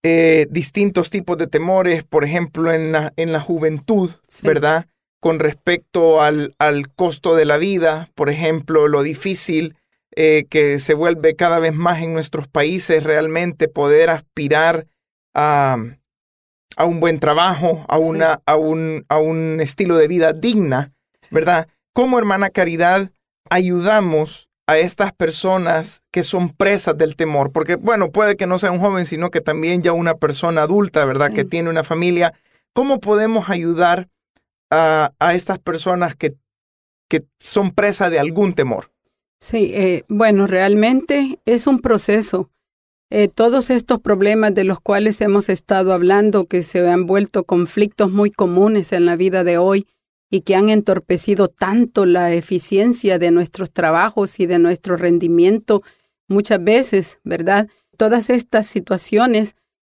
eh, 0.03 0.49
distintos 0.51 1.09
tipos 1.09 1.39
de 1.39 1.47
temores, 1.47 2.03
por 2.03 2.25
ejemplo, 2.25 2.73
en 2.73 2.91
la, 2.91 3.13
en 3.15 3.31
la 3.31 3.41
juventud, 3.41 4.11
Sí. 4.27 4.45
¿verdad? 4.45 4.87
Con 5.21 5.39
respecto 5.39 6.21
al, 6.21 6.57
al 6.59 6.93
costo 6.97 7.37
de 7.37 7.45
la 7.45 7.59
vida, 7.59 8.11
por 8.17 8.29
ejemplo, 8.29 8.89
lo 8.89 9.05
difícil 9.05 9.77
eh, 10.17 10.47
que 10.51 10.81
se 10.81 10.95
vuelve 10.95 11.37
cada 11.37 11.61
vez 11.61 11.75
más 11.75 12.03
en 12.03 12.13
nuestros 12.13 12.49
países 12.49 13.05
realmente 13.05 13.69
poder 13.69 14.11
aspirar 14.11 14.89
a, 15.37 15.77
a 16.77 16.85
un 16.87 16.99
buen 16.99 17.21
trabajo, 17.21 17.85
a, 17.89 17.99
Sí. 17.99 18.03
una, 18.03 18.41
a, 18.47 18.57
un, 18.57 19.05
a 19.09 19.19
un 19.19 19.61
estilo 19.61 19.97
de 19.97 20.09
vida 20.09 20.33
digna, 20.33 20.93
Sí. 21.21 21.29
¿verdad? 21.31 21.69
¿Cómo, 21.93 22.19
hermana 22.19 22.51
Caridad, 22.51 23.13
ayudamos 23.49 24.48
a 24.69 24.77
estas 24.77 25.15
personas 25.15 26.05
que 26.13 26.23
son 26.23 26.51
presas 26.51 26.97
del 26.97 27.17
temor? 27.17 27.53
Porque, 27.53 27.77
bueno, 27.77 28.13
puede 28.13 28.37
que 28.37 28.47
no 28.47 28.59
sea 28.59 28.71
un 28.71 28.81
joven, 28.81 29.07
sino 29.07 29.31
que 29.31 29.41
también 29.41 29.83
ya 29.83 29.93
una 29.93 30.15
persona 30.15 30.63
adulta, 30.63 31.07
¿verdad? 31.07 31.29
Sí. 31.29 31.35
Que 31.35 31.45
tiene 31.45 31.71
una 31.71 31.85
familia. 31.85 32.35
¿Cómo 32.75 33.01
podemos 33.01 33.49
ayudar 33.49 34.09
a, 34.71 35.13
a 35.19 35.35
estas 35.35 35.59
personas 35.59 36.15
que, 36.15 36.37
que 37.09 37.25
son 37.39 37.71
presa 37.71 38.11
de 38.11 38.19
algún 38.19 38.53
temor? 38.53 38.93
Sí, 39.41 39.73
eh, 39.75 40.05
bueno, 40.09 40.47
realmente 40.47 41.39
es 41.47 41.67
un 41.67 41.81
proceso. 41.81 42.51
Eh, 43.11 43.29
todos 43.29 43.71
estos 43.71 44.01
problemas 44.01 44.55
de 44.55 44.65
los 44.65 44.81
cuales 44.81 45.19
hemos 45.23 45.49
estado 45.49 45.95
hablando, 45.95 46.45
que 46.45 46.63
se 46.63 46.87
han 46.87 47.07
vuelto 47.07 47.45
conflictos 47.45 48.11
muy 48.11 48.31
comunes 48.31 48.93
en 48.93 49.07
la 49.07 49.17
vida 49.17 49.45
de 49.45 49.57
hoy 49.57 49.87
y 50.31 50.43
que 50.43 50.55
han 50.57 50.69
entorpecido 50.69 51.49
tanto 51.49 52.05
la 52.07 52.33
eficiencia 52.35 53.19
de 53.19 53.31
nuestros 53.31 53.73
trabajos 53.73 54.41
y 54.41 54.47
de 54.47 54.59
nuestro 54.59 54.97
rendimiento, 54.97 55.83
muchas 56.29 56.63
veces, 56.63 57.19
¿verdad? 57.25 57.69
Todas 57.97 58.29
estas 58.31 58.67
situaciones, 58.67 59.55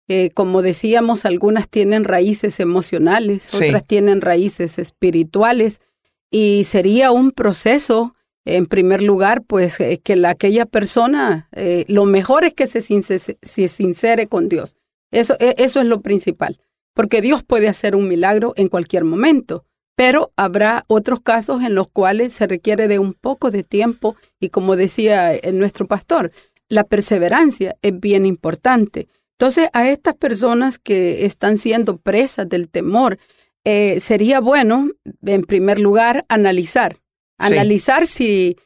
eh, 0.08 0.30
como 0.34 0.62
decíamos, 0.62 1.26
algunas 1.26 1.68
tienen 1.70 2.04
raíces 2.06 2.60
emocionales, 2.60 3.44
Sí. 3.44 3.66
otras 3.66 3.86
tienen 3.86 4.22
raíces 4.22 4.80
espirituales, 4.80 5.82
y 6.30 6.64
sería 6.64 7.12
un 7.12 7.32
proceso 7.32 8.16
en 8.46 8.66
primer 8.66 9.02
lugar, 9.04 9.44
pues 9.46 9.80
eh, 9.82 10.00
que 10.04 10.16
la, 10.16 10.30
aquella 10.32 10.66
persona, 10.66 11.50
eh, 11.52 11.86
lo 11.88 12.06
mejor 12.06 12.44
es 12.46 12.54
que 12.54 12.68
se, 12.68 12.82
since- 12.82 13.38
se 13.42 13.68
sincere 13.68 14.28
con 14.28 14.48
Dios. 14.50 14.76
Eso, 15.12 15.36
e- 15.40 15.56
eso 15.58 15.80
es 15.82 15.86
lo 15.86 16.02
principal, 16.02 16.60
porque 16.96 17.22
Dios 17.22 17.44
puede 17.44 17.68
hacer 17.68 17.96
un 17.96 18.08
milagro 18.08 18.54
en 18.56 18.70
cualquier 18.70 19.04
momento, 19.04 19.66
pero 20.02 20.32
habrá 20.36 20.84
otros 20.88 21.20
casos 21.20 21.62
en 21.62 21.76
los 21.76 21.88
cuales 21.88 22.34
se 22.34 22.48
requiere 22.48 22.88
de 22.88 22.98
un 22.98 23.14
poco 23.14 23.52
de 23.52 23.64
tiempo 23.64 24.16
y 24.40 24.50
como 24.50 24.76
decía 24.76 25.36
eh, 25.36 25.52
nuestro 25.52 25.86
pastor, 25.86 26.32
la 26.70 26.86
perseverancia 26.86 27.76
es 27.84 28.00
bien 28.00 28.26
importante. 28.26 29.08
Entonces, 29.38 29.70
a 29.74 29.88
estas 29.88 30.16
personas 30.16 30.80
que 30.80 31.28
están 31.28 31.60
siendo 31.60 31.98
presas 31.98 32.50
del 32.50 32.68
temor, 32.68 33.20
eh, 33.64 34.00
sería 34.00 34.40
bueno, 34.40 34.90
en 35.24 35.44
primer 35.44 35.78
lugar, 35.78 36.26
analizar 36.30 36.98
Sí. 37.40 37.54
analizar 37.54 38.08
si 38.08 38.58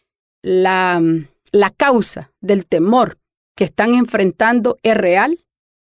la, 0.41 1.01
la 1.51 1.69
causa 1.69 2.31
del 2.39 2.65
temor 2.65 3.17
que 3.57 3.65
están 3.65 3.93
enfrentando 3.93 4.77
es 4.83 4.95
real 4.95 5.39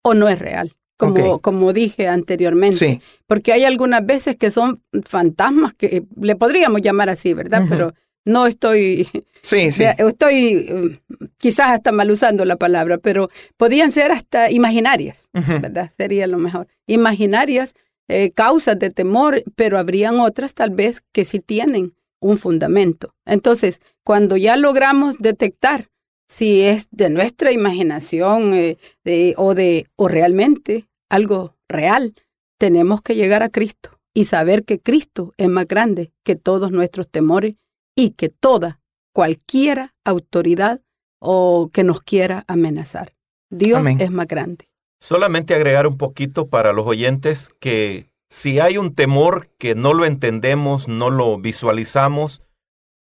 o 0.02 0.14
no 0.14 0.26
es 0.30 0.38
real, 0.38 0.74
como, 1.12 1.38
como 1.40 1.72
dije 1.72 2.08
anteriormente. 2.08 2.76
Sí, 2.76 3.00
Porque 3.26 3.52
hay 3.52 3.64
algunas 3.64 4.04
veces 4.04 4.36
que 4.36 4.50
son 4.50 4.80
fantasmas 5.04 5.74
que 5.74 6.04
le 6.20 6.36
podríamos 6.36 6.80
llamar 6.82 7.08
así, 7.10 7.34
¿verdad? 7.34 7.64
Pero 7.68 7.92
no 8.26 8.46
estoy, 8.46 9.06
sí, 9.42 9.70
sí. 9.72 9.84
estoy 9.98 10.66
eh, 10.68 11.00
quizás 11.36 11.68
hasta 11.68 11.92
mal 11.92 12.10
usando 12.10 12.44
la 12.44 12.56
palabra, 12.56 12.98
pero 12.98 13.28
podían 13.56 13.92
ser 13.92 14.10
hasta 14.12 14.50
imaginarias. 14.50 15.28
¿verdad? 15.32 15.90
Sería 15.96 16.26
lo 16.26 16.38
mejor. 16.38 16.66
Imaginarias 16.86 17.74
eh, 18.08 18.30
causas 18.32 18.78
de 18.78 18.90
temor, 18.90 19.42
pero 19.56 19.78
habrían 19.78 20.20
otras 20.20 20.54
tal 20.54 20.70
vez 20.70 21.02
que 21.12 21.24
sí 21.24 21.40
tienen 21.40 21.94
un 22.20 22.38
fundamento. 22.38 23.14
Entonces, 23.26 23.80
cuando 24.02 24.36
ya 24.38 24.56
logramos 24.56 25.16
detectar 25.18 25.88
si 26.26 26.62
es 26.62 26.88
de 26.90 27.10
nuestra 27.10 27.52
imaginación 27.52 28.54
eh, 28.54 28.78
de- 29.04 29.34
o 29.36 29.54
de 29.54 29.86
o 29.96 30.08
realmente 30.08 30.86
algo 31.14 31.56
real, 31.68 32.14
tenemos 32.58 33.00
que 33.00 33.14
llegar 33.14 33.42
a 33.42 33.48
Cristo 33.48 34.00
y 34.12 34.24
saber 34.24 34.64
que 34.64 34.80
Cristo 34.80 35.32
es 35.36 35.48
más 35.48 35.66
grande 35.66 36.12
que 36.24 36.34
todos 36.36 36.72
nuestros 36.72 37.08
temores 37.08 37.54
y 37.96 38.10
que 38.10 38.28
toda 38.28 38.80
cualquiera 39.12 39.94
autoridad 40.04 40.82
o 41.20 41.70
que 41.72 41.84
nos 41.84 42.02
quiera 42.02 42.44
amenazar. 42.48 43.14
Dios 43.50 43.78
Amén. 43.78 44.00
es 44.00 44.10
más 44.10 44.26
grande. 44.26 44.68
Solamente 45.00 45.54
agregar 45.54 45.86
un 45.86 45.96
poquito 45.96 46.48
para 46.48 46.72
los 46.72 46.86
oyentes 46.86 47.50
que 47.60 48.10
si 48.28 48.58
hay 48.58 48.78
un 48.78 48.94
temor 48.94 49.50
que 49.58 49.74
no 49.74 49.94
lo 49.94 50.06
entendemos, 50.06 50.88
no 50.88 51.10
lo 51.10 51.38
visualizamos, 51.38 52.42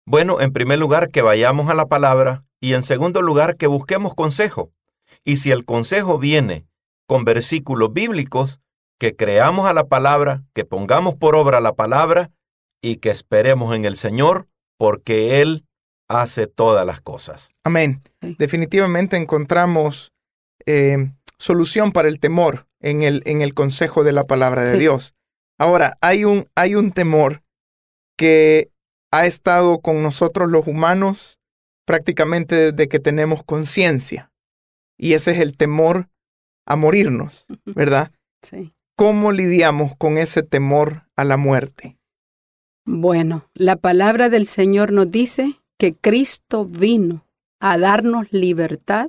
bueno, 0.06 0.42
en 0.42 0.52
primer 0.52 0.80
lugar 0.80 1.10
que 1.10 1.22
vayamos 1.22 1.70
a 1.70 1.74
la 1.74 1.86
palabra 1.86 2.44
y 2.60 2.74
en 2.74 2.84
segundo 2.84 3.22
lugar 3.22 3.56
que 3.56 3.68
busquemos 3.68 4.14
consejo. 4.14 4.74
Y 5.24 5.38
si 5.38 5.52
el 5.52 5.64
consejo 5.64 6.20
viene 6.20 6.66
con 7.14 7.26
versículos 7.26 7.94
bíblicos, 7.94 8.60
que 9.00 9.16
creamos 9.16 9.68
a 9.68 9.74
la 9.74 9.84
palabra, 9.84 10.46
que 10.56 10.66
pongamos 10.66 11.14
por 11.14 11.36
obra 11.36 11.62
la 11.62 11.76
palabra 11.76 12.32
y 12.82 12.96
que 12.96 13.12
esperemos 13.12 13.76
en 13.76 13.86
el 13.86 13.98
Señor, 13.98 14.48
porque 14.80 15.40
Él 15.40 15.68
hace 16.10 16.48
todas 16.48 16.88
las 16.88 17.02
cosas. 17.02 17.54
Amén. 17.64 18.02
Sí. 18.20 18.36
Definitivamente 18.40 19.16
encontramos 19.16 20.12
eh, 20.66 21.12
solución 21.38 21.92
para 21.92 22.08
el 22.08 22.20
temor 22.20 22.66
en 22.80 23.04
el, 23.04 23.22
en 23.28 23.44
el 23.44 23.54
consejo 23.54 24.04
de 24.04 24.14
la 24.14 24.24
palabra 24.24 24.64
de 24.64 24.72
Sí. 24.72 24.80
Dios. 24.80 25.14
Ahora, 25.60 26.00
hay 26.02 26.26
un, 26.26 26.50
hay 26.56 26.74
un 26.74 26.94
temor 26.94 27.44
que 28.18 28.72
ha 29.12 29.28
estado 29.28 29.82
con 29.82 30.02
nosotros 30.02 30.50
los 30.50 30.66
humanos 30.66 31.38
prácticamente 31.86 32.72
desde 32.72 32.88
que 32.88 32.98
tenemos 33.00 33.44
conciencia. 33.44 34.32
Y 34.98 35.14
ese 35.14 35.30
es 35.34 35.42
el 35.42 35.56
temor 35.56 36.10
a 36.66 36.76
morirnos, 36.76 37.46
¿verdad? 37.66 38.12
Sí. 38.42 38.74
¿Cómo 38.96 39.32
lidiamos 39.32 39.96
con 39.98 40.18
ese 40.18 40.44
temor 40.44 41.04
a 41.16 41.24
la 41.24 41.38
muerte? 41.38 41.98
Bueno, 42.86 43.50
la 43.54 43.78
palabra 43.78 44.30
del 44.30 44.46
Señor 44.46 44.92
nos 44.92 45.10
dice 45.10 45.62
que 45.78 45.96
Cristo 45.96 46.66
vino 46.66 47.26
a 47.60 47.78
darnos 47.78 48.32
libertad 48.32 49.08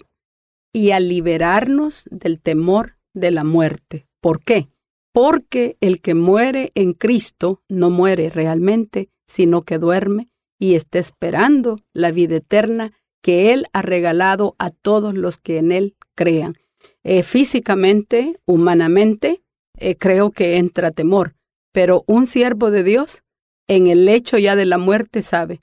y 0.72 0.92
a 0.92 1.00
liberarnos 1.00 2.04
del 2.10 2.40
temor 2.40 2.96
de 3.12 3.30
la 3.30 3.44
muerte. 3.44 4.06
¿Por 4.20 4.42
qué? 4.42 4.68
Porque 5.12 5.76
el 5.80 6.00
que 6.00 6.14
muere 6.14 6.72
en 6.74 6.92
Cristo 6.92 7.62
no 7.68 7.90
muere 7.90 8.30
realmente, 8.30 9.10
sino 9.26 9.62
que 9.62 9.78
duerme 9.78 10.26
y 10.58 10.74
está 10.74 10.98
esperando 10.98 11.76
la 11.92 12.10
vida 12.10 12.36
eterna 12.36 12.92
que 13.22 13.52
Él 13.52 13.66
ha 13.72 13.82
regalado 13.82 14.54
a 14.58 14.70
todos 14.70 15.14
los 15.14 15.38
que 15.38 15.58
en 15.58 15.72
Él 15.72 15.96
crean. 16.14 16.54
Eh, 17.02 17.22
físicamente, 17.22 18.40
humanamente, 18.46 19.42
eh, 19.78 19.96
creo 19.96 20.30
que 20.30 20.56
entra 20.56 20.90
temor, 20.90 21.34
pero 21.72 22.04
un 22.06 22.26
siervo 22.26 22.70
de 22.70 22.82
Dios 22.82 23.22
en 23.68 23.86
el 23.88 24.04
lecho 24.04 24.38
ya 24.38 24.56
de 24.56 24.66
la 24.66 24.78
muerte 24.78 25.22
sabe 25.22 25.62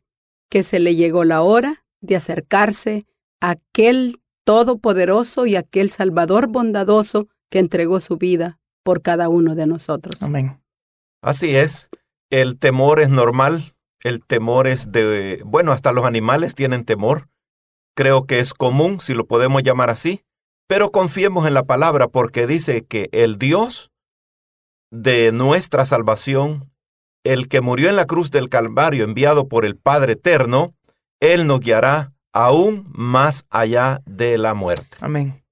que 0.49 0.63
se 0.63 0.79
le 0.79 0.95
llegó 0.95 1.23
la 1.23 1.41
hora 1.41 1.86
de 2.01 2.15
acercarse 2.15 3.05
a 3.39 3.51
aquel 3.51 4.21
todopoderoso 4.43 5.45
y 5.45 5.55
aquel 5.55 5.91
Salvador 5.91 6.47
bondadoso 6.47 7.27
que 7.49 7.60
entregó 7.60 7.99
su 7.99 8.17
vida 8.17 8.60
por 8.84 9.01
cada 9.01 9.29
uno 9.29 9.55
de 9.55 9.67
nosotros. 9.67 10.21
Amén. 10.21 10.62
Así 11.21 11.55
es, 11.55 11.89
el 12.29 12.57
temor 12.57 12.99
es 12.99 13.10
normal, 13.10 13.75
el 14.03 14.25
temor 14.25 14.67
es 14.67 14.91
de, 14.91 15.41
bueno, 15.45 15.71
hasta 15.71 15.91
los 15.91 16.05
animales 16.05 16.55
tienen 16.55 16.84
temor, 16.84 17.29
creo 17.95 18.25
que 18.25 18.39
es 18.39 18.53
común, 18.53 18.99
si 18.99 19.13
lo 19.13 19.27
podemos 19.27 19.62
llamar 19.62 19.89
así, 19.91 20.23
pero 20.71 20.93
confiemos 20.93 21.45
en 21.45 21.53
la 21.53 21.63
palabra 21.63 22.07
porque 22.07 22.47
dice 22.47 22.86
que 22.86 23.10
el 23.12 23.38
Dios 23.38 23.91
de 24.89 25.34
nuestra 25.34 25.86
salvación, 25.86 26.71
el 27.25 27.49
que 27.49 27.60
murió 27.60 27.89
en 27.89 27.97
la 27.97 28.05
cruz 28.05 28.31
del 28.31 28.47
Calvario 28.47 29.03
enviado 29.03 29.49
por 29.49 29.65
el 29.65 29.75
Padre 29.75 30.13
Eterno, 30.13 30.73
Él 31.19 31.45
nos 31.45 31.60
guiará 31.60 32.13
aún 32.31 32.88
más 32.93 33.43
allá 33.49 34.01
de 34.05 34.38
la 34.38 34.53
muerte. 34.53 34.95
Amén. 35.01 35.43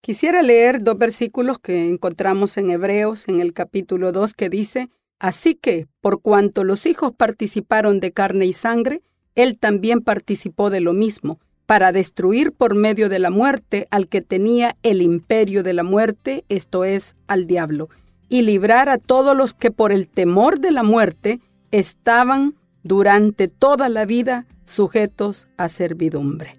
Quisiera 0.00 0.42
leer 0.42 0.82
dos 0.82 0.98
versículos 0.98 1.60
que 1.60 1.88
encontramos 1.88 2.56
en 2.56 2.70
Hebreos 2.70 3.28
en 3.28 3.38
el 3.38 3.52
capítulo 3.52 4.10
2 4.10 4.34
que 4.34 4.48
dice, 4.48 4.88
Así 5.20 5.54
que, 5.54 5.86
por 6.00 6.20
cuanto 6.20 6.64
los 6.64 6.84
hijos 6.86 7.12
participaron 7.16 8.00
de 8.00 8.10
carne 8.10 8.46
y 8.46 8.52
sangre, 8.52 9.02
él 9.36 9.56
también 9.56 10.00
participó 10.00 10.68
de 10.68 10.80
lo 10.80 10.94
mismo, 10.94 11.38
para 11.66 11.92
destruir 11.92 12.52
por 12.52 12.74
medio 12.74 13.08
de 13.08 13.18
la 13.18 13.30
muerte 13.30 13.88
al 13.90 14.08
que 14.08 14.20
tenía 14.20 14.76
el 14.82 15.02
imperio 15.02 15.62
de 15.62 15.72
la 15.72 15.82
muerte, 15.82 16.44
esto 16.48 16.84
es, 16.84 17.16
al 17.26 17.46
diablo, 17.46 17.88
y 18.28 18.42
librar 18.42 18.88
a 18.88 18.98
todos 18.98 19.36
los 19.36 19.54
que 19.54 19.70
por 19.70 19.92
el 19.92 20.08
temor 20.08 20.60
de 20.60 20.72
la 20.72 20.82
muerte 20.82 21.40
estaban 21.70 22.54
durante 22.82 23.48
toda 23.48 23.88
la 23.88 24.04
vida 24.04 24.46
sujetos 24.64 25.48
a 25.56 25.68
servidumbre. 25.68 26.58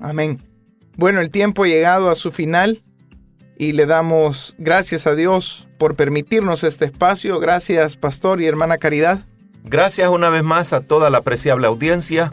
Amén. 0.00 0.42
Bueno, 0.96 1.20
el 1.20 1.30
tiempo 1.30 1.64
ha 1.64 1.68
llegado 1.68 2.10
a 2.10 2.14
su 2.14 2.32
final 2.32 2.82
y 3.58 3.72
le 3.72 3.86
damos 3.86 4.54
gracias 4.58 5.06
a 5.06 5.14
Dios 5.14 5.68
por 5.78 5.94
permitirnos 5.94 6.64
este 6.64 6.86
espacio. 6.86 7.38
Gracias, 7.38 7.96
pastor 7.96 8.40
y 8.40 8.46
hermana 8.46 8.78
Caridad. 8.78 9.20
Gracias 9.64 10.10
una 10.10 10.30
vez 10.30 10.42
más 10.42 10.72
a 10.72 10.80
toda 10.80 11.10
la 11.10 11.18
apreciable 11.18 11.66
audiencia, 11.66 12.30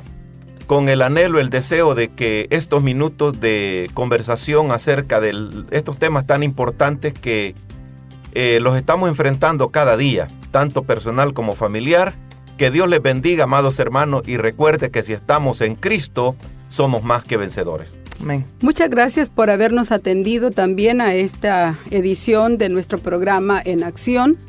con 0.74 0.90
el 0.90 1.04
anhelo, 1.04 1.40
el 1.40 1.52
deseo 1.52 1.94
de 1.94 2.08
que 2.08 2.48
estos 2.50 2.82
minutos 2.82 3.40
de 3.40 3.92
conversación 3.94 4.72
acerca 4.72 5.22
de 5.22 5.32
estos 5.70 6.00
temas 6.00 6.26
tan 6.26 6.42
importantes 6.42 7.14
que 7.14 7.54
eh, 8.32 8.58
los 8.60 8.76
estamos 8.76 9.08
enfrentando 9.08 9.70
cada 9.70 9.98
día, 9.98 10.30
tanto 10.50 10.82
personal 10.82 11.36
como 11.36 11.54
familiar, 11.54 12.16
que 12.58 12.72
Dios 12.72 12.90
les 12.90 13.04
bendiga, 13.04 13.44
amados 13.44 13.78
hermanos, 13.78 14.28
y 14.28 14.38
recuerde 14.38 14.90
que 14.90 15.04
si 15.04 15.14
estamos 15.14 15.62
en 15.62 15.76
Cristo, 15.76 16.36
somos 16.70 17.04
más 17.04 17.24
que 17.24 17.38
vencedores. 17.38 17.94
Amén. 18.20 18.44
Muchas 18.62 18.90
gracias 18.90 19.30
por 19.30 19.52
habernos 19.52 19.92
atendido 19.92 20.50
también 20.50 21.02
a 21.02 21.14
esta 21.14 21.78
edición 21.92 22.58
de 22.58 22.70
nuestro 22.70 22.98
programa 22.98 23.62
En 23.64 23.84
Acción. 23.84 24.40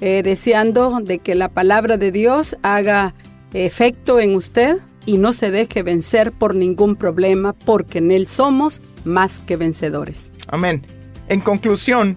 eh, 0.00 0.22
deseando 0.22 1.00
de 1.00 1.18
que 1.18 1.34
la 1.34 1.48
palabra 1.48 1.96
de 1.96 2.12
Dios 2.12 2.56
haga 2.62 3.14
efecto 3.52 4.20
en 4.20 4.36
usted 4.36 4.78
y 5.06 5.18
no 5.18 5.32
se 5.32 5.50
deje 5.50 5.82
vencer 5.82 6.32
por 6.32 6.54
ningún 6.54 6.96
problema, 6.96 7.52
porque 7.52 7.98
en 7.98 8.10
Él 8.10 8.26
somos 8.28 8.80
más 9.04 9.40
que 9.40 9.56
vencedores. 9.56 10.30
Amén. 10.48 10.82
En 11.28 11.40
conclusión, 11.40 12.16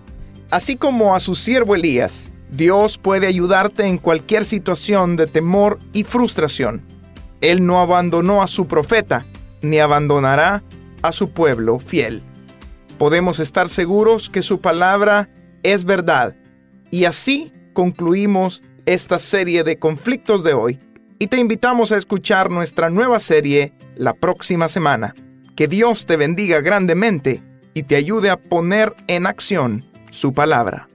así 0.50 0.76
como 0.76 1.16
a 1.16 1.20
su 1.20 1.36
siervo 1.36 1.76
Elías, 1.76 2.32
Dios 2.52 2.98
puede 2.98 3.28
ayudarte 3.28 3.86
en 3.86 3.98
cualquier 3.98 4.46
situación 4.46 5.16
de 5.16 5.28
temor 5.28 5.80
y 5.94 6.04
frustración. 6.04 6.84
Él 7.42 7.66
no 7.66 7.80
abandonó 7.80 8.42
a 8.42 8.48
su 8.48 8.68
profeta, 8.68 9.26
ni 9.62 9.80
abandonará 9.80 10.64
a 11.02 11.12
su 11.12 11.30
pueblo 11.32 11.80
fiel. 11.80 12.22
Podemos 12.98 13.40
estar 13.40 13.68
seguros 13.68 14.30
que 14.30 14.42
su 14.42 14.62
palabra 14.62 15.30
es 15.64 15.84
verdad. 15.84 16.36
Y 16.92 17.06
así 17.06 17.52
concluimos 17.74 18.62
esta 18.86 19.20
serie 19.20 19.64
de 19.64 19.80
conflictos 19.80 20.44
de 20.44 20.54
hoy 20.54 20.80
y 21.20 21.28
te 21.28 21.38
invitamos 21.38 21.92
a 21.92 21.98
escuchar 21.98 22.50
nuestra 22.50 22.90
nueva 22.90 23.20
serie 23.20 23.74
la 23.96 24.14
próxima 24.14 24.68
semana. 24.68 25.14
Que 25.56 25.68
Dios 25.68 26.06
te 26.06 26.18
bendiga 26.18 26.62
grandemente 26.62 27.42
y 27.74 27.84
te 27.84 27.96
ayude 27.96 28.30
a 28.30 28.38
poner 28.38 28.94
en 29.08 29.26
acción 29.26 29.86
su 30.12 30.34
palabra. 30.34 30.90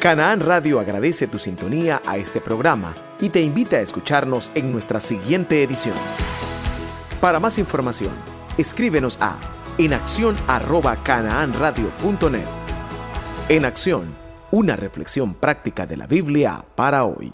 Canaán 0.00 0.40
Radio 0.40 0.80
agradece 0.80 1.26
tu 1.26 1.38
sintonía 1.38 2.02
a 2.04 2.18
este 2.18 2.40
programa 2.40 2.94
y 3.20 3.30
te 3.30 3.40
invita 3.40 3.76
a 3.76 3.80
escucharnos 3.80 4.52
en 4.54 4.72
nuestra 4.72 5.00
siguiente 5.00 5.62
edición. 5.62 5.96
Para 7.20 7.40
más 7.40 7.58
información, 7.58 8.12
escríbenos 8.58 9.16
a 9.20 9.36
enacción@canaanradio.net. 9.78 12.46
En 13.48 13.64
acción, 13.64 14.14
una 14.50 14.76
reflexión 14.76 15.34
práctica 15.34 15.86
de 15.86 15.96
la 15.96 16.06
Biblia 16.06 16.64
para 16.74 17.04
hoy. 17.04 17.32